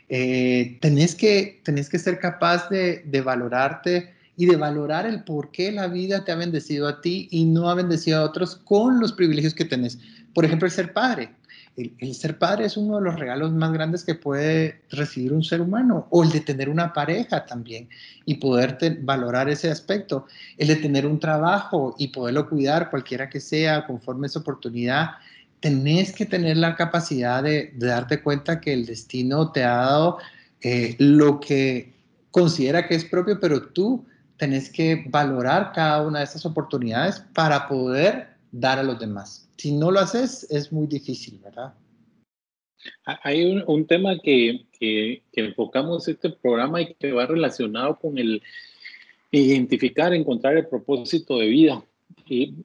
Eh, 0.08 0.78
tenés, 0.80 1.14
que, 1.14 1.60
tenés 1.64 1.88
que 1.88 1.98
ser 1.98 2.18
capaz 2.18 2.68
de, 2.68 3.02
de 3.04 3.20
valorarte 3.20 4.12
y 4.36 4.46
de 4.46 4.56
valorar 4.56 5.06
el 5.06 5.24
por 5.24 5.50
qué 5.50 5.72
la 5.72 5.88
vida 5.88 6.24
te 6.24 6.32
ha 6.32 6.36
bendecido 6.36 6.88
a 6.88 7.00
ti 7.00 7.28
y 7.30 7.44
no 7.44 7.68
ha 7.70 7.74
bendecido 7.74 8.18
a 8.18 8.24
otros 8.24 8.56
con 8.56 9.00
los 9.00 9.12
privilegios 9.12 9.54
que 9.54 9.64
tenés. 9.64 9.98
Por 10.34 10.44
ejemplo, 10.44 10.66
el 10.66 10.72
ser 10.72 10.92
padre 10.92 11.30
el, 11.76 12.14
ser 12.14 12.38
padre 12.38 12.66
es 12.66 12.76
uno 12.76 12.96
de 12.96 13.04
los 13.04 13.18
regalos 13.18 13.52
más 13.52 13.72
grandes 13.72 14.04
que 14.04 14.14
puede 14.14 14.82
recibir 14.90 15.32
un 15.32 15.42
ser 15.42 15.60
humano, 15.60 16.06
o 16.10 16.22
el 16.22 16.30
de 16.30 16.40
tener 16.40 16.68
una 16.68 16.92
pareja 16.92 17.46
también 17.46 17.88
y 18.26 18.34
poder 18.34 18.78
valorar 19.00 19.48
ese 19.48 19.70
aspecto, 19.70 20.26
el 20.58 20.68
de 20.68 20.76
tener 20.76 21.06
un 21.06 21.18
trabajo 21.18 21.94
y 21.98 22.08
poderlo 22.08 22.48
cuidar 22.48 22.90
cualquiera 22.90 23.30
que 23.30 23.40
sea, 23.40 23.86
conforme 23.86 24.26
esa 24.26 24.40
oportunidad. 24.40 25.12
Tenés 25.60 26.12
que 26.12 26.26
tener 26.26 26.56
la 26.58 26.74
capacidad 26.74 27.42
de, 27.42 27.72
darte 27.76 28.22
cuenta 28.22 28.60
que 28.60 28.72
el 28.72 28.84
destino 28.84 29.50
te 29.52 29.64
ha 29.64 29.76
dado 29.76 30.18
eh, 30.60 30.94
lo 30.98 31.40
que 31.40 31.92
considera 32.30 32.86
que 32.86 32.96
es 32.96 33.04
propio, 33.04 33.40
pero 33.40 33.62
tú 33.62 34.04
tenés 34.36 34.70
que 34.70 35.04
valorar 35.08 35.72
cada 35.72 36.02
una 36.06 36.20
de 36.20 36.24
esas 36.24 36.44
oportunidades 36.46 37.20
para 37.34 37.68
poder 37.68 38.28
dar 38.50 38.78
a 38.78 38.82
los 38.82 38.98
demás 38.98 39.42
si 39.62 39.70
no 39.70 39.92
lo 39.92 40.00
haces, 40.00 40.44
es 40.50 40.72
muy 40.72 40.88
difícil, 40.88 41.38
¿verdad? 41.38 41.72
Hay 43.22 43.44
un, 43.44 43.86
tema 43.86 44.18
que, 44.18 44.66
que, 44.76 45.22
enfocamos 45.34 46.08
este 46.08 46.30
programa 46.30 46.82
y 46.82 46.94
que 46.94 47.12
va 47.12 47.26
relacionado 47.26 47.96
con 48.00 48.18
el 48.18 48.42
identificar, 49.30 50.12
encontrar 50.12 50.56
el 50.56 50.66
propósito 50.66 51.38
de 51.38 51.46
vida. 51.46 51.84
¿Y 52.26 52.56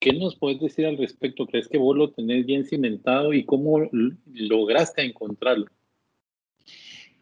¿Qué 0.00 0.14
nos 0.14 0.34
puedes 0.34 0.58
decir 0.58 0.84
al 0.86 0.98
respecto? 0.98 1.46
¿Crees 1.46 1.68
que 1.68 1.78
vos 1.78 1.96
lo 1.96 2.10
tenés 2.10 2.44
bien 2.44 2.64
cimentado 2.64 3.32
y 3.32 3.44
cómo 3.44 3.88
lograste 4.34 5.02
encontrarlo? 5.02 5.66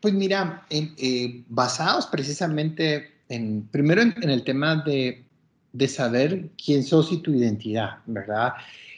Pues 0.01 0.15
mira, 0.15 0.67
eh, 0.71 1.45
basados 1.47 2.07
precisamente 2.07 3.14
primero 3.71 4.03
en, 4.03 4.31
el 4.31 4.45
tema 4.45 4.83
de, 4.85 5.25
de, 5.73 5.89
saber 5.89 6.51
quién 6.63 6.83
sos 6.83 7.13
y 7.13 7.19
tu 7.19 7.33
identidad, 7.33 7.99
¿verdad? 8.07 8.55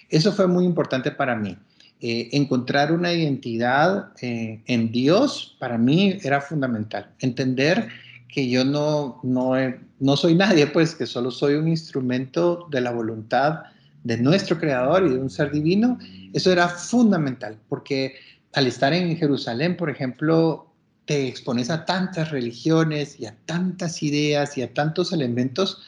Eso 0.09 0.33
fue 0.33 0.47
muy 0.47 0.65
importante 0.65 1.11
para 1.11 1.35
mí. 1.35 1.57
Eh, 2.01 2.29
encontrar 2.33 2.93
una 2.93 3.13
identidad 3.13 4.13
eh, 4.21 4.61
en 4.67 4.93
Dios 4.93 5.57
para 5.59 5.79
mí 5.79 6.19
era 6.23 6.41
fundamental. 6.41 7.11
Entender 7.21 7.89
que 8.29 8.51
yo 8.51 8.65
no, 8.67 9.19
no, 9.23 9.55
no 9.99 10.17
soy 10.17 10.35
nadie, 10.35 10.67
pues 10.67 10.95
que 10.95 11.07
solo 11.07 11.31
soy 11.31 11.55
un 11.55 11.69
instrumento 11.69 12.67
de 12.71 12.83
la 12.83 12.91
voluntad 12.91 13.63
de 14.05 14.19
nuestro 14.19 14.59
Creador 14.59 15.07
y 15.07 15.11
de 15.11 15.19
un 15.19 15.31
ser 15.31 15.51
divino, 15.51 15.99
eso 16.33 16.53
era 16.53 16.69
fundamental, 16.69 17.59
porque 17.69 18.15
al 18.53 18.67
estar 18.67 18.93
en 18.93 19.17
Jerusalén, 19.17 19.77
por 19.77 19.91
ejemplo, 19.91 20.71
te 21.07 21.29
expones 21.29 21.71
a 21.71 21.85
tantas 21.85 22.31
religiones 22.31 23.19
y 23.19 23.27
a 23.27 23.35
tantas 23.47 24.03
ideas 24.03 24.59
y 24.59 24.63
a 24.63 24.75
tantos 24.75 25.13
elementos 25.13 25.81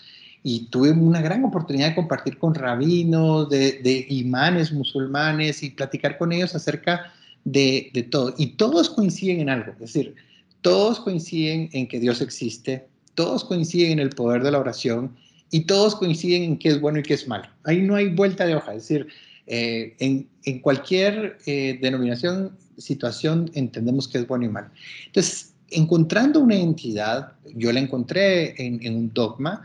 y 0.43 0.67
tuve 0.67 0.93
una 0.93 1.21
gran 1.21 1.45
oportunidad 1.45 1.89
de 1.89 1.95
compartir 1.97 2.39
con 2.39 2.55
rabinos, 2.55 3.51
de, 3.51 4.07
imanes 4.09 4.73
musulmanes 4.73 5.63
y 5.63 5.71
platicar 5.71 6.17
con 6.17 6.33
ellos 6.33 6.55
acerca 6.55 7.13
de, 7.45 7.91
todo. 8.11 8.35
Y 8.39 8.49
todos 8.57 8.91
coinciden 8.91 9.41
en 9.41 9.51
algo, 9.51 9.73
es 9.73 9.79
decir, 9.81 10.15
todos 10.63 11.01
coinciden 11.01 11.69
en 11.73 11.89
que 11.89 11.99
Dios 11.99 12.21
existe, 12.21 12.87
todos 13.15 13.45
coinciden 13.45 13.93
en 13.93 13.99
el 13.99 14.11
poder 14.11 14.43
de 14.43 14.53
la 14.53 14.61
oración 14.61 15.17
y 15.51 15.61
todos 15.61 15.97
coinciden 15.97 16.45
en 16.45 16.59
qué 16.59 16.69
es 16.69 16.81
bueno 16.81 17.01
y 17.01 17.03
qué 17.03 17.15
es 17.15 17.27
malo. 17.27 17.49
Ahí 17.65 17.83
no 17.83 17.97
hay 17.97 18.09
vuelta 18.09 18.47
de 18.47 18.55
hoja, 18.55 18.75
es 18.75 18.89
decir, 18.89 19.09
eh, 19.47 19.97
en, 19.99 20.29
en, 20.45 20.61
cualquier 20.61 21.39
eh, 21.47 21.79
denominación, 21.81 22.57
situación, 22.79 23.51
entendemos 23.55 24.09
que 24.09 24.19
es 24.19 24.27
bueno 24.27 24.47
y 24.47 24.49
malo. 24.49 24.71
Entonces, 25.07 25.55
encontrando 25.71 26.41
una 26.41 26.57
entidad, 26.57 27.33
yo 27.55 27.73
la 27.73 27.81
encontré 27.81 28.55
en, 28.65 28.95
un 28.95 29.13
dogma, 29.13 29.63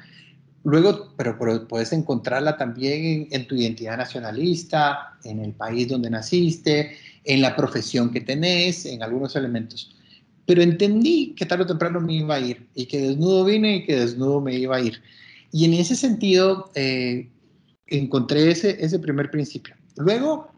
Luego, 0.66 1.14
pero, 1.18 1.38
puedes 1.68 1.92
encontrarla 1.92 2.56
también 2.56 3.28
en, 3.32 3.48
tu 3.48 3.56
identidad 3.56 3.98
nacionalista, 3.98 5.18
en 5.26 5.40
el 5.40 5.52
país 5.52 5.90
donde 5.90 6.10
naciste, 6.10 6.96
en 7.26 7.42
la 7.42 7.54
profesión 7.54 8.12
que 8.12 8.22
tenés, 8.22 8.86
en 8.86 9.04
algunos 9.04 9.36
elementos. 9.36 9.94
Pero 10.46 10.62
entendí 10.62 11.36
que 11.36 11.46
tarde 11.46 11.64
o 11.64 11.68
temprano 11.68 12.00
me 12.00 12.14
iba 12.14 12.36
a 12.36 12.40
ir 12.40 12.66
y 12.76 12.86
que 12.86 13.02
desnudo 13.02 13.44
vine 13.44 13.76
y 13.76 13.86
que 13.86 13.98
desnudo 13.98 14.40
me 14.40 14.56
iba 14.56 14.78
a 14.78 14.80
ir. 14.80 15.02
Y 15.52 15.66
en 15.66 15.74
ese 15.74 15.98
sentido 15.98 16.72
eh, 16.76 17.30
encontré 17.88 18.50
ese, 18.50 18.78
ese 18.80 19.00
primer 19.00 19.32
principio. 19.32 19.76
Luego 19.98 20.53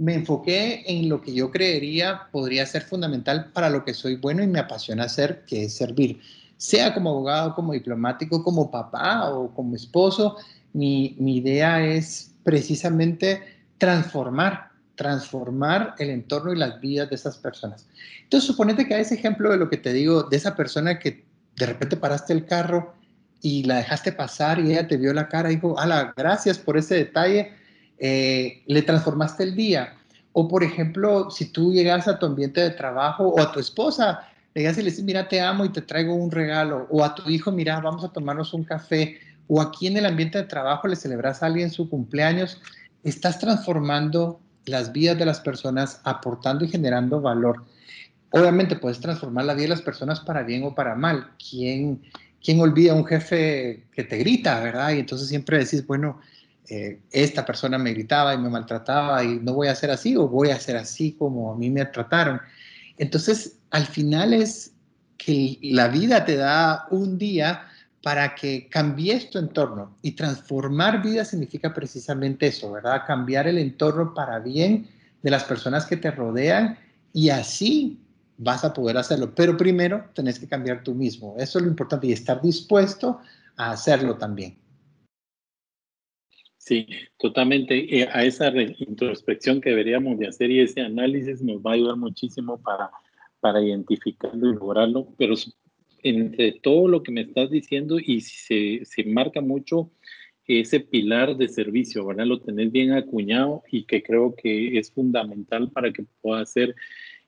me 0.00 0.14
enfoqué 0.14 0.82
en 0.86 1.10
lo 1.10 1.20
que 1.20 1.34
yo 1.34 1.50
creería 1.50 2.22
podría 2.32 2.64
ser 2.64 2.82
fundamental 2.82 3.50
para 3.52 3.68
lo 3.68 3.84
que 3.84 3.92
soy 3.92 4.16
bueno 4.16 4.42
y 4.42 4.46
me 4.46 4.58
apasiona 4.58 5.04
hacer, 5.04 5.44
que 5.46 5.64
es 5.64 5.74
servir 5.74 6.20
sea 6.60 6.92
como 6.92 7.08
abogado, 7.08 7.54
como 7.54 7.72
diplomático, 7.72 8.44
como 8.44 8.70
papá 8.70 9.30
o 9.30 9.50
como 9.54 9.74
esposo, 9.74 10.36
mi, 10.74 11.16
idea 11.18 11.82
es 11.82 12.32
precisamente 12.44 13.42
transformar, 13.78 14.70
transformar 14.94 15.94
el 15.98 16.10
entorno 16.10 16.52
y 16.52 16.56
las 16.56 16.78
vidas 16.78 17.08
de 17.08 17.16
esas 17.16 17.38
personas. 17.38 17.86
Entonces, 18.22 18.46
suponete 18.46 18.86
que 18.86 18.94
hay 18.94 19.02
ese 19.02 19.14
ejemplo 19.14 19.50
de 19.50 19.56
lo 19.56 19.70
que 19.70 19.78
te 19.78 19.94
digo, 19.94 20.24
de 20.24 20.36
esa 20.36 20.54
persona 20.54 20.98
que 20.98 21.24
de 21.56 21.66
repente 21.66 21.96
paraste 21.96 22.34
el 22.34 22.44
carro 22.44 22.94
y 23.40 23.64
la 23.64 23.76
dejaste 23.76 24.12
pasar 24.12 24.60
y 24.60 24.72
ella 24.72 24.86
te 24.86 24.98
vio 24.98 25.14
la 25.14 25.28
cara 25.28 25.50
y 25.50 25.56
dijo, 25.56 25.78
ala, 25.78 26.12
gracias 26.14 26.58
por 26.58 26.76
ese 26.76 26.94
detalle, 26.94 27.52
eh, 28.00 28.62
le 28.66 28.82
transformaste 28.82 29.44
el 29.44 29.54
día. 29.54 29.94
O 30.32 30.48
por 30.48 30.64
ejemplo, 30.64 31.30
si 31.30 31.46
tú 31.46 31.72
llegas 31.72 32.08
a 32.08 32.18
tu 32.18 32.26
ambiente 32.26 32.60
de 32.60 32.70
trabajo 32.70 33.28
o 33.28 33.40
a 33.40 33.52
tu 33.52 33.60
esposa, 33.60 34.26
le 34.54 34.62
digas 34.62 34.78
y 34.78 34.82
le 34.82 34.90
dices, 34.90 35.04
mira, 35.04 35.28
te 35.28 35.40
amo 35.40 35.64
y 35.64 35.68
te 35.68 35.82
traigo 35.82 36.14
un 36.14 36.30
regalo, 36.30 36.86
o 36.90 37.04
a 37.04 37.14
tu 37.14 37.28
hijo, 37.30 37.52
mira, 37.52 37.78
vamos 37.80 38.04
a 38.04 38.12
tomarnos 38.12 38.54
un 38.54 38.64
café, 38.64 39.18
o 39.48 39.60
aquí 39.60 39.86
en 39.86 39.96
el 39.96 40.06
ambiente 40.06 40.38
de 40.38 40.44
trabajo 40.44 40.88
le 40.88 40.96
celebras 40.96 41.42
a 41.42 41.46
alguien 41.46 41.70
su 41.70 41.88
cumpleaños, 41.88 42.60
estás 43.04 43.38
transformando 43.38 44.40
las 44.66 44.92
vidas 44.92 45.18
de 45.18 45.26
las 45.26 45.40
personas, 45.40 46.00
aportando 46.04 46.64
y 46.64 46.68
generando 46.68 47.20
valor. 47.20 47.64
Obviamente 48.30 48.76
puedes 48.76 49.00
transformar 49.00 49.44
la 49.44 49.54
vida 49.54 49.64
de 49.64 49.70
las 49.70 49.82
personas 49.82 50.20
para 50.20 50.42
bien 50.42 50.62
o 50.64 50.74
para 50.74 50.94
mal. 50.94 51.30
¿Quién, 51.38 52.00
quién 52.42 52.60
olvida 52.60 52.92
a 52.92 52.94
un 52.94 53.04
jefe 53.04 53.84
que 53.92 54.04
te 54.04 54.18
grita, 54.18 54.60
verdad? 54.60 54.92
Y 54.92 55.00
entonces 55.00 55.28
siempre 55.28 55.58
decís, 55.58 55.84
bueno, 55.86 56.20
eh, 56.70 57.00
esta 57.10 57.44
persona 57.44 57.78
me 57.78 57.92
gritaba 57.92 58.32
y 58.32 58.38
me 58.38 58.48
maltrataba 58.48 59.24
y 59.24 59.40
no 59.40 59.54
voy 59.54 59.66
a 59.66 59.72
hacer 59.72 59.90
así 59.90 60.14
o 60.14 60.28
voy 60.28 60.50
a 60.50 60.54
hacer 60.54 60.76
así 60.76 61.14
como 61.14 61.52
a 61.52 61.56
mí 61.56 61.68
me 61.68 61.84
trataron. 61.86 62.40
Entonces, 62.96 63.58
al 63.70 63.86
final 63.86 64.32
es 64.32 64.72
que 65.18 65.58
la 65.62 65.88
vida 65.88 66.24
te 66.24 66.36
da 66.36 66.86
un 66.92 67.18
día 67.18 67.66
para 68.04 68.36
que 68.36 68.68
cambies 68.68 69.30
tu 69.30 69.38
entorno 69.38 69.96
y 70.00 70.12
transformar 70.12 71.02
vida 71.02 71.24
significa 71.24 71.74
precisamente 71.74 72.46
eso, 72.46 72.70
¿verdad? 72.70 73.02
Cambiar 73.04 73.48
el 73.48 73.58
entorno 73.58 74.14
para 74.14 74.38
bien 74.38 74.88
de 75.22 75.30
las 75.30 75.42
personas 75.42 75.86
que 75.86 75.96
te 75.96 76.12
rodean 76.12 76.78
y 77.12 77.30
así 77.30 77.98
vas 78.38 78.64
a 78.64 78.72
poder 78.72 78.96
hacerlo. 78.96 79.34
Pero 79.34 79.56
primero 79.56 80.04
tenés 80.14 80.38
que 80.38 80.46
cambiar 80.46 80.84
tú 80.84 80.94
mismo. 80.94 81.34
Eso 81.36 81.58
es 81.58 81.64
lo 81.64 81.70
importante 81.70 82.06
y 82.06 82.12
estar 82.12 82.40
dispuesto 82.40 83.18
a 83.56 83.72
hacerlo 83.72 84.16
también. 84.16 84.56
Sí, 86.70 86.86
totalmente. 87.18 87.98
Eh, 87.98 88.08
a 88.12 88.24
esa 88.24 88.52
introspección 88.78 89.60
que 89.60 89.70
deberíamos 89.70 90.20
de 90.20 90.28
hacer 90.28 90.52
y 90.52 90.60
ese 90.60 90.82
análisis 90.82 91.42
nos 91.42 91.56
va 91.60 91.72
a 91.72 91.74
ayudar 91.74 91.96
muchísimo 91.96 92.62
para, 92.62 92.92
para 93.40 93.60
identificarlo 93.60 94.48
y 94.48 94.54
lograrlo, 94.54 95.08
pero 95.18 95.34
entre 96.04 96.52
todo 96.62 96.86
lo 96.86 97.02
que 97.02 97.10
me 97.10 97.22
estás 97.22 97.50
diciendo 97.50 97.98
y 97.98 98.20
se, 98.20 98.84
se 98.84 99.02
marca 99.02 99.40
mucho 99.40 99.90
ese 100.46 100.78
pilar 100.78 101.36
de 101.36 101.48
servicio, 101.48 102.06
¿verdad? 102.06 102.26
Lo 102.26 102.40
tenés 102.40 102.70
bien 102.70 102.92
acuñado 102.92 103.64
y 103.72 103.82
que 103.82 104.04
creo 104.04 104.36
que 104.36 104.78
es 104.78 104.92
fundamental 104.92 105.72
para 105.72 105.92
que 105.92 106.04
pueda 106.22 106.46
ser 106.46 106.76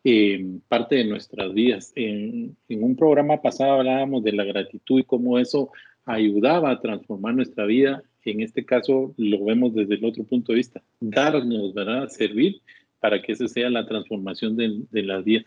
eh, 0.04 0.60
parte 0.68 0.94
de 0.94 1.04
nuestras 1.04 1.52
vidas. 1.52 1.92
En, 1.96 2.56
en, 2.68 2.84
un 2.84 2.94
programa 2.94 3.42
pasado 3.42 3.72
hablábamos 3.72 4.22
de 4.22 4.34
la 4.34 4.44
gratitud 4.44 5.00
y 5.00 5.04
cómo 5.04 5.40
eso 5.40 5.72
ayudaba 6.04 6.70
a 6.70 6.80
transformar 6.80 7.34
nuestra 7.34 7.66
vida 7.66 8.04
en 8.30 8.40
este 8.40 8.64
caso 8.64 9.14
lo 9.16 9.44
vemos 9.44 9.74
desde 9.74 9.94
el 9.94 10.04
otro 10.04 10.24
punto 10.24 10.52
de 10.52 10.58
vista, 10.58 10.82
darnos, 11.00 11.74
¿verdad? 11.74 12.08
Servir 12.08 12.62
para 13.00 13.20
que 13.20 13.32
esa 13.32 13.48
sea 13.48 13.68
la 13.68 13.84
transformación 13.86 14.56
de, 14.56 15.02
las 15.02 15.24
vidas. 15.24 15.44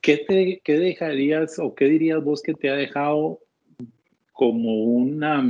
¿Qué, 0.00 0.18
te, 0.18 0.60
¿Qué 0.64 0.78
dejarías 0.78 1.58
o 1.58 1.74
qué 1.74 1.84
dirías 1.86 2.22
vos 2.24 2.42
que 2.42 2.54
te 2.54 2.70
ha 2.70 2.74
dejado 2.74 3.40
como 4.32 4.84
una, 4.84 5.44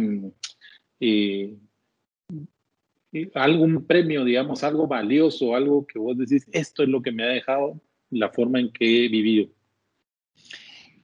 eh, 1.01 1.55
algún 3.35 3.87
premio, 3.87 4.25
digamos, 4.25 4.65
algo 4.65 4.87
valioso, 4.87 5.55
algo 5.55 5.87
que 5.87 5.99
vos 5.99 6.19
decís, 6.19 6.47
esto 6.53 6.83
es 6.83 6.89
lo 6.89 7.01
que 7.03 7.13
me 7.13 7.23
ha 7.23 7.29
dejado 7.29 7.81
la 8.11 8.31
forma 8.31 8.61
en 8.61 8.73
que 8.73 9.05
he 9.05 9.09
vivido? 9.09 9.49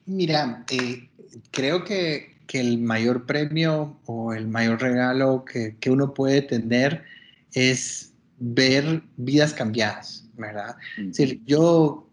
Mira, 0.06 0.64
eh, 0.72 1.08
creo 1.50 1.84
que, 1.84 2.39
que, 2.50 2.60
el 2.60 2.78
mayor 2.78 3.26
premio 3.26 3.96
o 4.06 4.34
el 4.34 4.48
mayor 4.48 4.82
regalo 4.82 5.44
que, 5.44 5.76
que, 5.78 5.90
uno 5.90 6.12
puede 6.14 6.42
tener 6.42 7.04
es 7.52 8.12
ver 8.38 9.02
vidas 9.16 9.54
cambiadas, 9.54 10.24
¿verdad? 10.36 10.74
Es 10.98 11.16
decir, 11.16 11.40
yo 11.46 12.08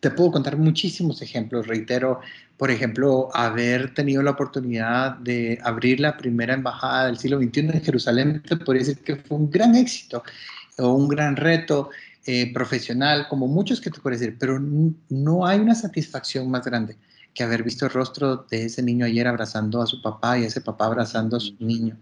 te 0.00 0.10
puedo 0.10 0.32
contar 0.32 0.56
muchísimos 0.56 1.20
ejemplos, 1.20 1.66
reitero, 1.66 2.20
por 2.56 2.70
ejemplo, 2.70 3.28
haber 3.34 3.92
tenido 3.92 4.22
la 4.22 4.30
oportunidad 4.30 5.16
de 5.18 5.58
abrir 5.62 6.00
la 6.00 6.16
primera 6.16 6.54
embajada 6.54 7.06
del 7.06 7.18
siglo 7.18 7.40
XXI 7.40 7.60
en 7.60 7.82
Jerusalén, 7.82 8.42
te 8.42 8.56
podría 8.56 8.86
decir 8.86 8.98
que 9.04 9.16
fue 9.16 9.36
un 9.36 9.50
gran 9.50 9.74
éxito 9.74 10.22
o 10.78 10.88
un 10.94 11.08
gran 11.08 11.36
reto 11.36 11.90
eh, 12.24 12.52
profesional, 12.52 13.26
como 13.28 13.46
muchos 13.46 13.80
que 13.80 13.90
te 13.90 14.00
puedo 14.00 14.16
decir, 14.16 14.36
pero 14.38 14.58
no 15.08 15.46
hay 15.46 15.58
una 15.60 15.74
satisfacción 15.74 16.50
más 16.50 16.64
grande 16.64 16.96
que 17.34 17.42
haber 17.42 17.62
visto 17.62 17.86
el 17.86 17.92
rostro 17.92 18.46
de 18.50 18.66
ese 18.66 18.82
niño 18.82 19.06
ayer 19.06 19.26
abrazando 19.26 19.80
a 19.80 19.86
su 19.86 20.02
papá 20.02 20.38
y 20.38 20.44
ese 20.44 20.60
papá 20.60 20.86
abrazando 20.86 21.36
a 21.36 21.40
su 21.40 21.54
niño. 21.58 21.98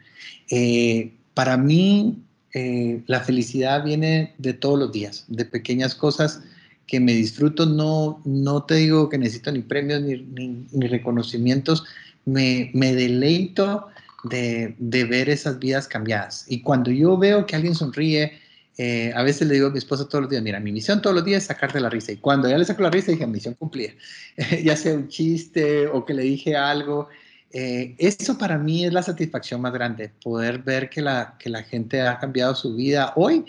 Eh, 0.50 1.14
para 1.34 1.56
mí, 1.56 2.22
eh, 2.52 3.02
la 3.06 3.20
felicidad 3.20 3.84
viene 3.84 4.34
de 4.38 4.52
todos 4.54 4.78
los 4.78 4.92
días, 4.92 5.24
de 5.28 5.44
pequeñas 5.44 5.94
cosas 5.94 6.42
que 6.86 6.98
me 6.98 7.12
disfruto, 7.12 7.66
no, 7.66 8.20
no 8.24 8.64
te 8.64 8.74
digo 8.74 9.08
que 9.08 9.18
necesito 9.18 9.52
ni 9.52 9.60
premios 9.60 10.02
ni, 10.02 10.66
ni, 10.72 10.86
reconocimientos, 10.88 11.84
me, 12.24 12.70
me 12.74 12.92
deleito 12.92 13.86
de, 14.24 14.74
de, 14.78 15.04
ver 15.04 15.30
esas 15.30 15.60
vidas 15.60 15.86
cambiadas. 15.86 16.44
Y 16.48 16.62
cuando 16.62 16.90
yo 16.90 17.16
veo 17.16 17.46
que 17.46 17.54
alguien 17.54 17.76
sonríe, 17.76 18.32
eh, 18.78 19.12
a 19.14 19.22
veces 19.22 19.46
le 19.48 19.54
digo 19.54 19.68
a 19.68 19.70
mi 19.70 19.78
esposa 19.78 20.08
todos 20.08 20.22
los 20.22 20.30
días, 20.30 20.42
mira, 20.42 20.60
mi 20.60 20.72
misión 20.72 21.02
todos 21.02 21.14
los 21.14 21.24
días 21.24 21.42
es 21.42 21.48
sacarte 21.48 21.80
la 21.80 21.90
risa. 21.90 22.12
Y 22.12 22.16
cuando 22.16 22.48
ya 22.48 22.56
le 22.56 22.64
saco 22.64 22.82
la 22.82 22.90
risa, 22.90 23.12
dije, 23.12 23.26
misión 23.26 23.54
cumplida. 23.54 23.92
ya 24.64 24.76
sea 24.76 24.94
un 24.94 25.08
chiste 25.08 25.86
o 25.86 26.04
que 26.04 26.14
le 26.14 26.22
dije 26.22 26.56
algo. 26.56 27.08
Eh, 27.52 27.94
eso 27.98 28.38
para 28.38 28.58
mí 28.58 28.84
es 28.84 28.92
la 28.92 29.02
satisfacción 29.02 29.60
más 29.60 29.72
grande, 29.72 30.12
poder 30.22 30.58
ver 30.58 30.88
que 30.88 31.02
la, 31.02 31.36
que 31.38 31.50
la 31.50 31.64
gente 31.64 32.00
ha 32.00 32.18
cambiado 32.18 32.54
su 32.54 32.76
vida 32.76 33.12
hoy 33.16 33.44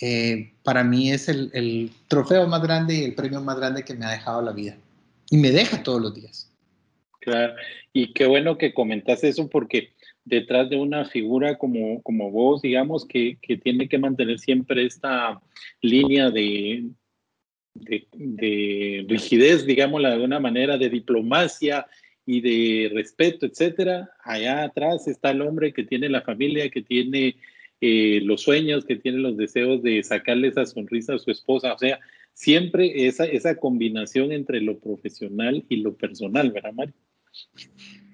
eh, 0.00 0.52
para 0.62 0.84
mí 0.84 1.10
es 1.10 1.28
el, 1.28 1.90
trofeo 2.08 2.46
más 2.46 2.62
grande 2.62 2.94
y 2.94 3.04
el 3.04 3.14
premio 3.14 3.40
más 3.40 3.56
grande 3.56 3.84
que 3.84 3.94
me 3.94 4.04
ha 4.04 4.10
dejado 4.10 4.42
la 4.42 4.52
vida. 4.52 4.76
Y 5.30 5.38
me 5.38 5.50
deja 5.50 5.82
todos 5.82 6.00
los 6.00 6.14
días. 6.14 6.52
Claro, 7.20 7.54
y 7.92 8.12
qué 8.12 8.26
bueno 8.26 8.56
que 8.56 8.72
comentas 8.72 9.24
eso 9.24 9.48
porque 9.48 9.92
detrás 10.26 10.68
de 10.68 10.76
una 10.76 11.06
figura 11.06 11.56
como, 11.56 12.02
como 12.02 12.30
vos, 12.30 12.60
digamos, 12.60 13.06
que, 13.06 13.38
que 13.40 13.56
tiene 13.56 13.88
que 13.88 13.96
mantener 13.96 14.38
siempre 14.38 14.84
esta 14.84 15.40
línea 15.80 16.30
de, 16.30 16.84
de, 17.74 18.06
de 18.12 19.06
rigidez, 19.08 19.64
digámosla 19.64 20.08
de 20.08 20.14
alguna 20.16 20.40
manera, 20.40 20.76
de 20.76 20.90
diplomacia 20.90 21.86
y 22.26 22.40
de 22.40 22.90
respeto, 22.92 23.46
etcétera. 23.46 24.10
Allá 24.24 24.64
atrás 24.64 25.06
está 25.06 25.30
el 25.30 25.42
hombre 25.42 25.72
que 25.72 25.84
tiene 25.84 26.08
la 26.08 26.22
familia, 26.22 26.68
que 26.70 26.82
tiene 26.82 27.36
eh, 27.80 28.20
los 28.24 28.42
sueños, 28.42 28.84
que 28.84 28.96
tiene 28.96 29.18
los 29.18 29.36
deseos 29.36 29.80
de 29.82 30.02
sacarle 30.02 30.48
esa 30.48 30.66
sonrisa 30.66 31.14
a 31.14 31.18
su 31.18 31.30
esposa. 31.30 31.72
O 31.72 31.78
sea, 31.78 32.00
siempre 32.32 33.06
esa, 33.06 33.26
esa 33.26 33.56
combinación 33.56 34.32
entre 34.32 34.60
lo 34.60 34.80
profesional 34.80 35.64
y 35.68 35.76
lo 35.76 35.94
personal, 35.94 36.50
¿verdad, 36.50 36.72
Mario? 36.72 36.94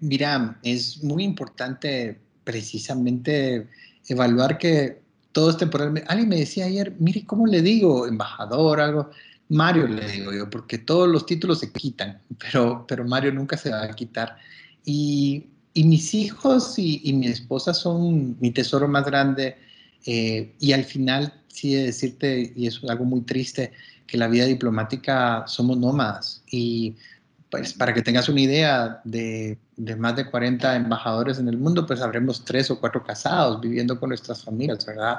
Mira, 0.03 0.59
es 0.63 1.03
muy 1.03 1.25
importante 1.25 2.21
precisamente 2.45 3.69
evaluar 4.09 4.59
que 4.59 5.01
todo 5.33 5.49
es 5.51 5.57
temporal. 5.57 6.05
Alguien 6.09 6.29
me 6.29 6.37
decía 6.37 6.67
ayer, 6.67 6.95
mire, 6.99 7.25
¿cómo 7.25 7.47
le 7.47 7.63
digo? 7.63 8.07
Embajador, 8.07 8.81
algo. 8.81 9.11
Mario 9.49 9.87
le 9.87 10.07
digo 10.11 10.33
yo, 10.33 10.49
porque 10.51 10.79
todos 10.79 11.09
los 11.09 11.25
títulos 11.25 11.61
se 11.61 11.73
quitan, 11.73 12.21
pero, 12.39 12.85
pero 12.87 13.05
Mario 13.05 13.33
nunca 13.33 13.57
se 13.57 13.71
va 13.71 13.85
a 13.85 13.95
quitar. 13.95 14.37
Y 14.85 15.47
y 15.75 15.85
mis 15.85 16.15
hijos 16.15 16.79
y, 16.79 17.13
mi 17.15 17.27
esposa 17.27 17.73
son 17.73 18.37
mi 18.41 18.51
tesoro 18.51 18.89
más 18.89 19.05
grande. 19.05 19.57
Eh, 20.05 20.55
y 20.59 20.73
al 20.73 20.85
final, 20.85 21.33
sí, 21.49 21.75
de 21.75 21.85
decirte, 21.85 22.53
y 22.55 22.67
es 22.67 22.81
algo 22.89 23.05
muy 23.05 23.23
triste, 23.23 23.73
que 24.07 24.19
la 24.19 24.29
vida 24.29 24.45
diplomática 24.45 25.45
somos 25.47 25.79
nómadas. 25.79 26.43
Y 26.51 26.97
pues 27.53 27.75
para 27.75 27.93
que 27.93 28.01
tengas 28.01 28.31
una 28.31 28.41
idea 28.41 29.03
de, 29.05 29.59
de, 29.77 29.95
más 29.95 30.17
de 30.17 30.25
40 30.25 30.75
embajadores 30.75 31.39
en 31.39 31.49
el 31.49 31.59
mundo, 31.59 31.87
pues 31.87 32.01
habremos 32.01 32.47
tres 32.47 32.71
o 32.71 32.81
cuatro 32.81 33.05
casados 33.05 33.61
viviendo 33.61 34.01
con 34.01 34.09
nuestras 34.09 34.43
familias, 34.43 34.87
¿verdad? 34.87 35.19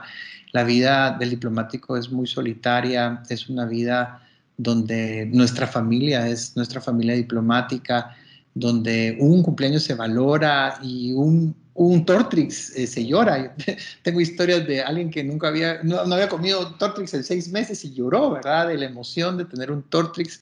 La 0.52 0.64
vida 0.64 1.16
del 1.20 1.30
diplomático 1.30 1.96
es 1.96 2.12
muy 2.12 2.26
solitaria, 2.26 3.22
es 3.30 3.50
una 3.50 3.66
vida 3.66 4.20
donde 4.58 5.28
nuestra 5.28 5.68
familia 5.68 6.28
es 6.28 6.56
nuestra 6.56 6.82
familia 6.82 7.14
diplomática, 7.14 8.16
donde 8.56 9.16
un 9.20 9.44
cumpleaños 9.44 9.84
se 9.84 9.94
valora 9.94 10.80
y 10.82 11.14
un, 11.14 11.56
un 11.76 12.04
Tortrix 12.04 12.76
eh, 12.76 12.88
se 12.88 13.06
llora. 13.06 13.56
Tengo 14.02 14.20
historias 14.20 14.66
de 14.66 14.82
alguien 14.82 15.12
que 15.12 15.24
nunca 15.24 15.50
había, 15.50 15.84
no, 15.84 16.00
había 16.00 16.30
comido 16.30 16.74
Tortrix 16.78 17.14
en 17.14 17.24
seis 17.24 17.48
meses 17.50 17.86
y 17.86 17.94
lloró, 17.94 18.32
¿verdad? 18.32 18.70
De 18.70 18.78
la 18.80 18.86
emoción 18.86 19.38
de 19.38 19.46
tener 19.46 19.72
un 19.72 19.84
Tortrix, 19.84 20.42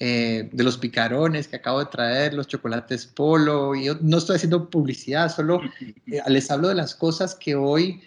eh, 0.00 0.48
de 0.52 0.64
los 0.64 0.78
picarones 0.78 1.48
que 1.48 1.56
acabo 1.56 1.80
de 1.80 1.86
traer, 1.86 2.34
los 2.34 2.46
chocolates 2.46 3.06
polo. 3.06 3.74
Y 3.74 3.84
yo 3.84 3.96
no 4.00 4.18
estoy 4.18 4.36
haciendo 4.36 4.68
publicidad, 4.70 5.34
solo 5.34 5.60
eh, 6.06 6.20
les 6.28 6.50
hablo 6.50 6.68
de 6.68 6.74
las 6.74 6.94
cosas 6.94 7.34
que 7.34 7.54
hoy 7.54 8.02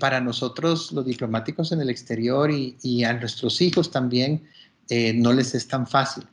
para 0.00 0.20
nosotros, 0.20 0.90
los 0.90 1.06
diplomáticos 1.06 1.70
en 1.70 1.80
el 1.80 1.90
exterior 1.90 2.50
y, 2.50 2.76
y 2.82 3.04
a 3.04 3.12
nuestros 3.12 3.60
hijos 3.60 3.92
también, 3.92 4.42
eh, 4.92 5.12
no 5.12 5.32
les 5.32 5.54
es 5.54 5.68
tan 5.68 5.86
fácil. 5.86 6.24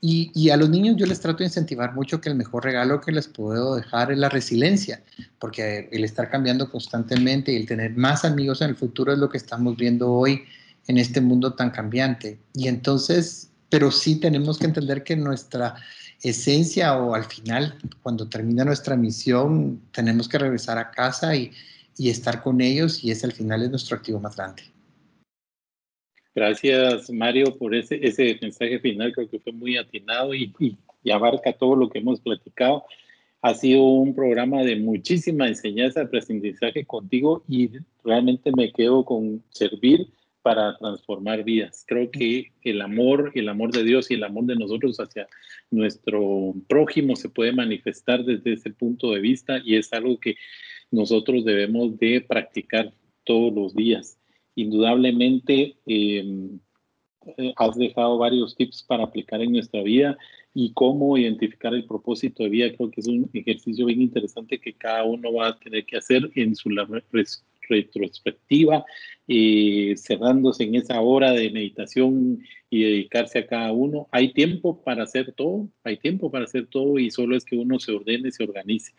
Y, 0.00 0.48
a 0.48 0.56
los 0.56 0.70
niños 0.70 0.96
yo 0.96 1.04
les 1.04 1.20
trato 1.20 1.38
de 1.38 1.46
incentivar 1.46 1.94
mucho 1.94 2.18
que 2.20 2.30
el 2.30 2.34
mejor 2.34 2.64
regalo 2.64 3.00
que 3.00 3.12
les 3.12 3.28
puedo 3.28 3.76
dejar 3.76 4.10
es 4.10 4.16
la 4.16 4.30
resiliencia, 4.30 5.02
porque 5.38 5.90
el 5.92 6.02
estar 6.02 6.30
cambiando 6.30 6.70
constantemente 6.70 7.52
y 7.52 7.56
el 7.56 7.66
tener 7.66 7.94
más 7.94 8.24
amigos 8.24 8.62
en 8.62 8.70
el 8.70 8.76
futuro 8.76 9.12
es 9.12 9.18
lo 9.18 9.28
que 9.28 9.36
estamos 9.36 9.76
viendo 9.76 10.10
hoy 10.10 10.44
en 10.86 10.96
este 10.96 11.20
mundo 11.20 11.52
tan 11.54 11.70
cambiante. 11.70 12.38
Y 12.54 12.68
entonces, 12.68 13.50
pero 13.68 13.90
sí 13.90 14.20
tenemos 14.20 14.58
que 14.58 14.66
entender 14.66 15.02
que 15.02 15.16
nuestra 15.16 15.76
esencia 16.22 16.96
o 16.96 17.14
al 17.14 17.24
final, 17.24 17.78
cuando 18.02 18.28
termina 18.28 18.64
nuestra 18.64 18.96
misión, 18.96 19.80
tenemos 19.92 20.28
que 20.28 20.38
regresar 20.38 20.78
a 20.78 20.90
casa 20.90 21.34
y, 21.36 21.52
y 21.98 22.10
estar 22.10 22.42
con 22.42 22.60
ellos 22.60 23.02
y 23.02 23.10
ese 23.10 23.26
al 23.26 23.32
final 23.32 23.62
es 23.62 23.70
nuestro 23.70 23.96
activo 23.96 24.20
más 24.20 24.36
grande. 24.36 24.62
Gracias, 26.34 27.10
Mario, 27.10 27.56
por 27.56 27.74
ese, 27.74 27.98
ese 28.06 28.38
mensaje 28.42 28.78
final. 28.78 29.12
Creo 29.12 29.28
que 29.28 29.38
fue 29.38 29.52
muy 29.52 29.78
atinado 29.78 30.34
y, 30.34 30.52
y, 31.02 31.10
abarca 31.10 31.52
todo 31.52 31.76
lo 31.76 31.88
que 31.88 32.00
hemos 32.00 32.20
platicado. 32.20 32.84
Ha 33.40 33.54
sido 33.54 33.82
un 33.82 34.14
programa 34.14 34.62
de 34.62 34.76
muchísima 34.76 35.48
enseñanza, 35.48 36.02
aprendizaje 36.02 36.84
contigo 36.84 37.42
y 37.48 37.70
realmente 38.04 38.50
me 38.54 38.70
quedo 38.70 39.04
con 39.04 39.42
servir 39.50 40.08
para 40.46 40.76
transformar 40.78 41.42
vidas. 41.42 41.84
Creo 41.88 42.08
que 42.08 42.52
el 42.62 42.80
amor, 42.80 43.32
el 43.34 43.48
amor 43.48 43.72
de 43.72 43.82
Dios 43.82 44.12
y 44.12 44.14
el 44.14 44.22
amor 44.22 44.44
de 44.44 44.54
nosotros 44.54 45.00
hacia 45.00 45.26
nuestro 45.72 46.54
prójimo 46.68 47.16
se 47.16 47.28
puede 47.28 47.50
manifestar 47.50 48.24
desde 48.24 48.52
ese 48.52 48.70
punto 48.70 49.10
de 49.10 49.18
vista 49.18 49.60
y 49.64 49.74
es 49.74 49.92
algo 49.92 50.20
que 50.20 50.36
nosotros 50.92 51.44
debemos 51.44 51.98
de 51.98 52.20
practicar 52.20 52.92
todos 53.24 53.52
los 53.52 53.74
días 53.74 54.20
indudablemente 54.56 55.76
em, 55.84 56.58
eh, 57.36 57.52
has 57.56 57.76
dejado 57.76 58.18
varios 58.18 58.56
tips 58.56 58.84
para 58.84 59.04
aplicar 59.04 59.40
en 59.42 59.52
nuestra 59.52 59.82
vida 59.82 60.16
y 60.54 60.72
cómo 60.72 61.18
identificar 61.18 61.74
el 61.74 61.84
propósito 61.84 62.42
de 62.42 62.48
vida. 62.48 62.72
Creo 62.74 62.90
que 62.90 63.00
es 63.00 63.06
un 63.06 63.28
ejercicio 63.32 63.84
bien 63.86 64.00
interesante 64.00 64.58
que 64.58 64.72
cada 64.72 65.04
uno 65.04 65.32
va 65.32 65.48
a 65.48 65.58
tener 65.58 65.84
que 65.84 65.98
hacer 65.98 66.30
en 66.34 66.54
su 66.54 66.70
retrospectiva, 67.68 68.84
eh, 69.28 69.94
cerrándose 69.96 70.64
en 70.64 70.76
esa 70.76 71.00
hora 71.00 71.32
de 71.32 71.50
meditación 71.50 72.40
y 72.70 72.82
dedicarse 72.82 73.40
a 73.40 73.46
cada 73.46 73.72
uno. 73.72 74.08
Hay 74.12 74.32
tiempo 74.32 74.82
para 74.82 75.04
hacer 75.04 75.32
todo, 75.32 75.68
hay 75.84 75.96
tiempo 75.98 76.30
para 76.30 76.44
hacer 76.44 76.66
todo 76.66 76.98
y 76.98 77.10
solo 77.10 77.36
es 77.36 77.44
que 77.44 77.56
uno 77.56 77.78
se 77.78 77.92
ordene, 77.92 78.30
se 78.30 78.44
organice. 78.44 78.92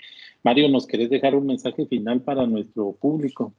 Mario, 0.44 0.70
¿nos 0.70 0.88
querés 0.88 1.10
dejar 1.10 1.36
un 1.36 1.48
mensaje 1.48 1.86
final 1.86 2.22
para 2.22 2.46
nuestro 2.46 2.94
público? 2.94 3.54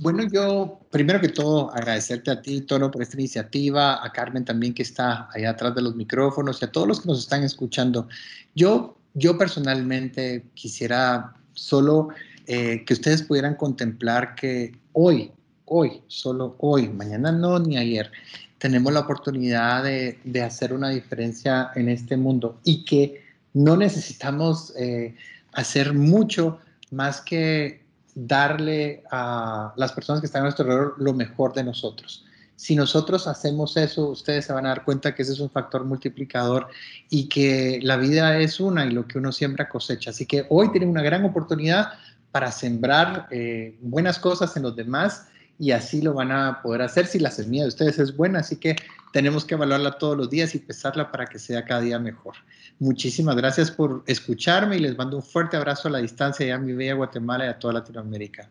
Bueno, 0.00 0.24
yo 0.32 0.80
primero 0.90 1.20
que 1.20 1.28
todo 1.28 1.70
agradecerte 1.72 2.30
a 2.30 2.40
ti, 2.40 2.62
Toro, 2.62 2.90
por 2.90 3.02
esta 3.02 3.16
iniciativa, 3.16 4.04
a 4.04 4.10
Carmen 4.10 4.44
también 4.44 4.72
que 4.72 4.82
está 4.82 5.28
allá 5.32 5.50
atrás 5.50 5.74
de 5.74 5.82
los 5.82 5.94
micrófonos 5.94 6.62
y 6.62 6.64
a 6.64 6.72
todos 6.72 6.88
los 6.88 7.00
que 7.02 7.08
nos 7.08 7.20
están 7.20 7.44
escuchando. 7.44 8.08
Yo, 8.54 8.96
yo 9.12 9.36
personalmente 9.36 10.46
quisiera 10.54 11.34
solo 11.52 12.08
eh, 12.46 12.84
que 12.84 12.94
ustedes 12.94 13.22
pudieran 13.22 13.54
contemplar 13.54 14.34
que 14.34 14.72
hoy, 14.92 15.32
hoy, 15.64 16.02
solo 16.06 16.56
hoy, 16.58 16.88
mañana 16.88 17.32
no, 17.32 17.58
ni 17.58 17.76
ayer, 17.76 18.10
tenemos 18.58 18.92
la 18.92 19.00
oportunidad 19.00 19.84
de, 19.84 20.18
de 20.24 20.42
hacer 20.42 20.72
una 20.72 20.90
diferencia 20.90 21.70
en 21.74 21.88
este 21.88 22.16
mundo 22.16 22.60
y 22.64 22.84
que 22.84 23.22
no 23.54 23.76
necesitamos 23.76 24.72
eh, 24.78 25.14
hacer 25.52 25.92
mucho 25.94 26.58
más 26.90 27.20
que 27.20 27.82
darle 28.14 29.02
a 29.10 29.72
las 29.76 29.92
personas 29.92 30.20
que 30.20 30.26
están 30.26 30.42
a 30.42 30.44
nuestro 30.44 30.64
alrededor 30.64 30.94
lo 30.98 31.12
mejor 31.12 31.54
de 31.54 31.64
nosotros. 31.64 32.24
Si 32.56 32.76
nosotros 32.76 33.26
hacemos 33.26 33.76
eso, 33.76 34.10
ustedes 34.10 34.44
se 34.44 34.52
van 34.52 34.66
a 34.66 34.68
dar 34.68 34.84
cuenta 34.84 35.14
que 35.14 35.22
ese 35.22 35.32
es 35.32 35.40
un 35.40 35.50
factor 35.50 35.84
multiplicador 35.84 36.68
y 37.10 37.28
que 37.28 37.80
la 37.82 37.96
vida 37.96 38.38
es 38.38 38.60
una 38.60 38.86
y 38.86 38.90
lo 38.90 39.08
que 39.08 39.18
uno 39.18 39.32
siembra 39.32 39.68
cosecha. 39.68 40.10
Así 40.10 40.26
que 40.26 40.46
hoy 40.48 40.70
tienen 40.70 40.90
una 40.90 41.02
gran 41.02 41.24
oportunidad 41.24 41.94
para 42.32 42.50
sembrar 42.50 43.28
eh, 43.30 43.76
buenas 43.80 44.18
cosas 44.18 44.56
en 44.56 44.64
los 44.64 44.74
demás 44.74 45.28
y 45.58 45.70
así 45.70 46.02
lo 46.02 46.14
van 46.14 46.32
a 46.32 46.60
poder 46.62 46.82
hacer 46.82 47.06
si 47.06 47.18
la 47.18 47.30
semilla 47.30 47.64
de 47.64 47.68
ustedes 47.68 47.98
es 47.98 48.16
buena. 48.16 48.40
Así 48.40 48.58
que 48.58 48.74
tenemos 49.12 49.44
que 49.44 49.54
evaluarla 49.54 49.98
todos 49.98 50.16
los 50.16 50.30
días 50.30 50.54
y 50.54 50.58
pesarla 50.58 51.12
para 51.12 51.26
que 51.26 51.38
sea 51.38 51.64
cada 51.64 51.82
día 51.82 51.98
mejor. 51.98 52.34
Muchísimas 52.78 53.36
gracias 53.36 53.70
por 53.70 54.02
escucharme 54.06 54.76
y 54.76 54.80
les 54.80 54.96
mando 54.96 55.18
un 55.18 55.22
fuerte 55.22 55.56
abrazo 55.56 55.88
a 55.88 55.92
la 55.92 55.98
distancia 55.98 56.46
ya 56.46 56.56
a 56.56 56.58
mi 56.58 56.72
bella 56.72 56.94
Guatemala 56.94 57.46
y 57.46 57.48
a 57.48 57.58
toda 57.58 57.74
Latinoamérica. 57.74 58.50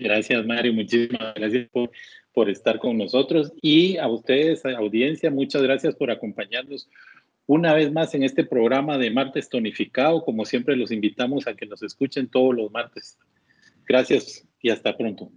Gracias, 0.00 0.44
Mario. 0.44 0.74
Muchísimas 0.74 1.34
gracias 1.34 1.68
por, 1.72 1.90
por 2.32 2.50
estar 2.50 2.78
con 2.78 2.98
nosotros 2.98 3.52
y 3.62 3.96
a 3.96 4.08
ustedes, 4.08 4.64
audiencia, 4.64 5.30
muchas 5.30 5.62
gracias 5.62 5.94
por 5.94 6.10
acompañarnos 6.10 6.88
una 7.48 7.72
vez 7.72 7.90
más 7.90 8.14
en 8.14 8.22
este 8.22 8.44
programa 8.44 8.98
de 8.98 9.10
Martes 9.10 9.48
Tonificado. 9.48 10.22
Como 10.22 10.44
siempre, 10.44 10.76
los 10.76 10.92
invitamos 10.92 11.48
a 11.48 11.54
que 11.54 11.66
nos 11.66 11.82
escuchen 11.82 12.28
todos 12.28 12.54
los 12.54 12.70
martes. 12.70 13.18
Gracias 13.86 14.46
y 14.60 14.68
hasta 14.70 14.96
pronto. 14.96 15.32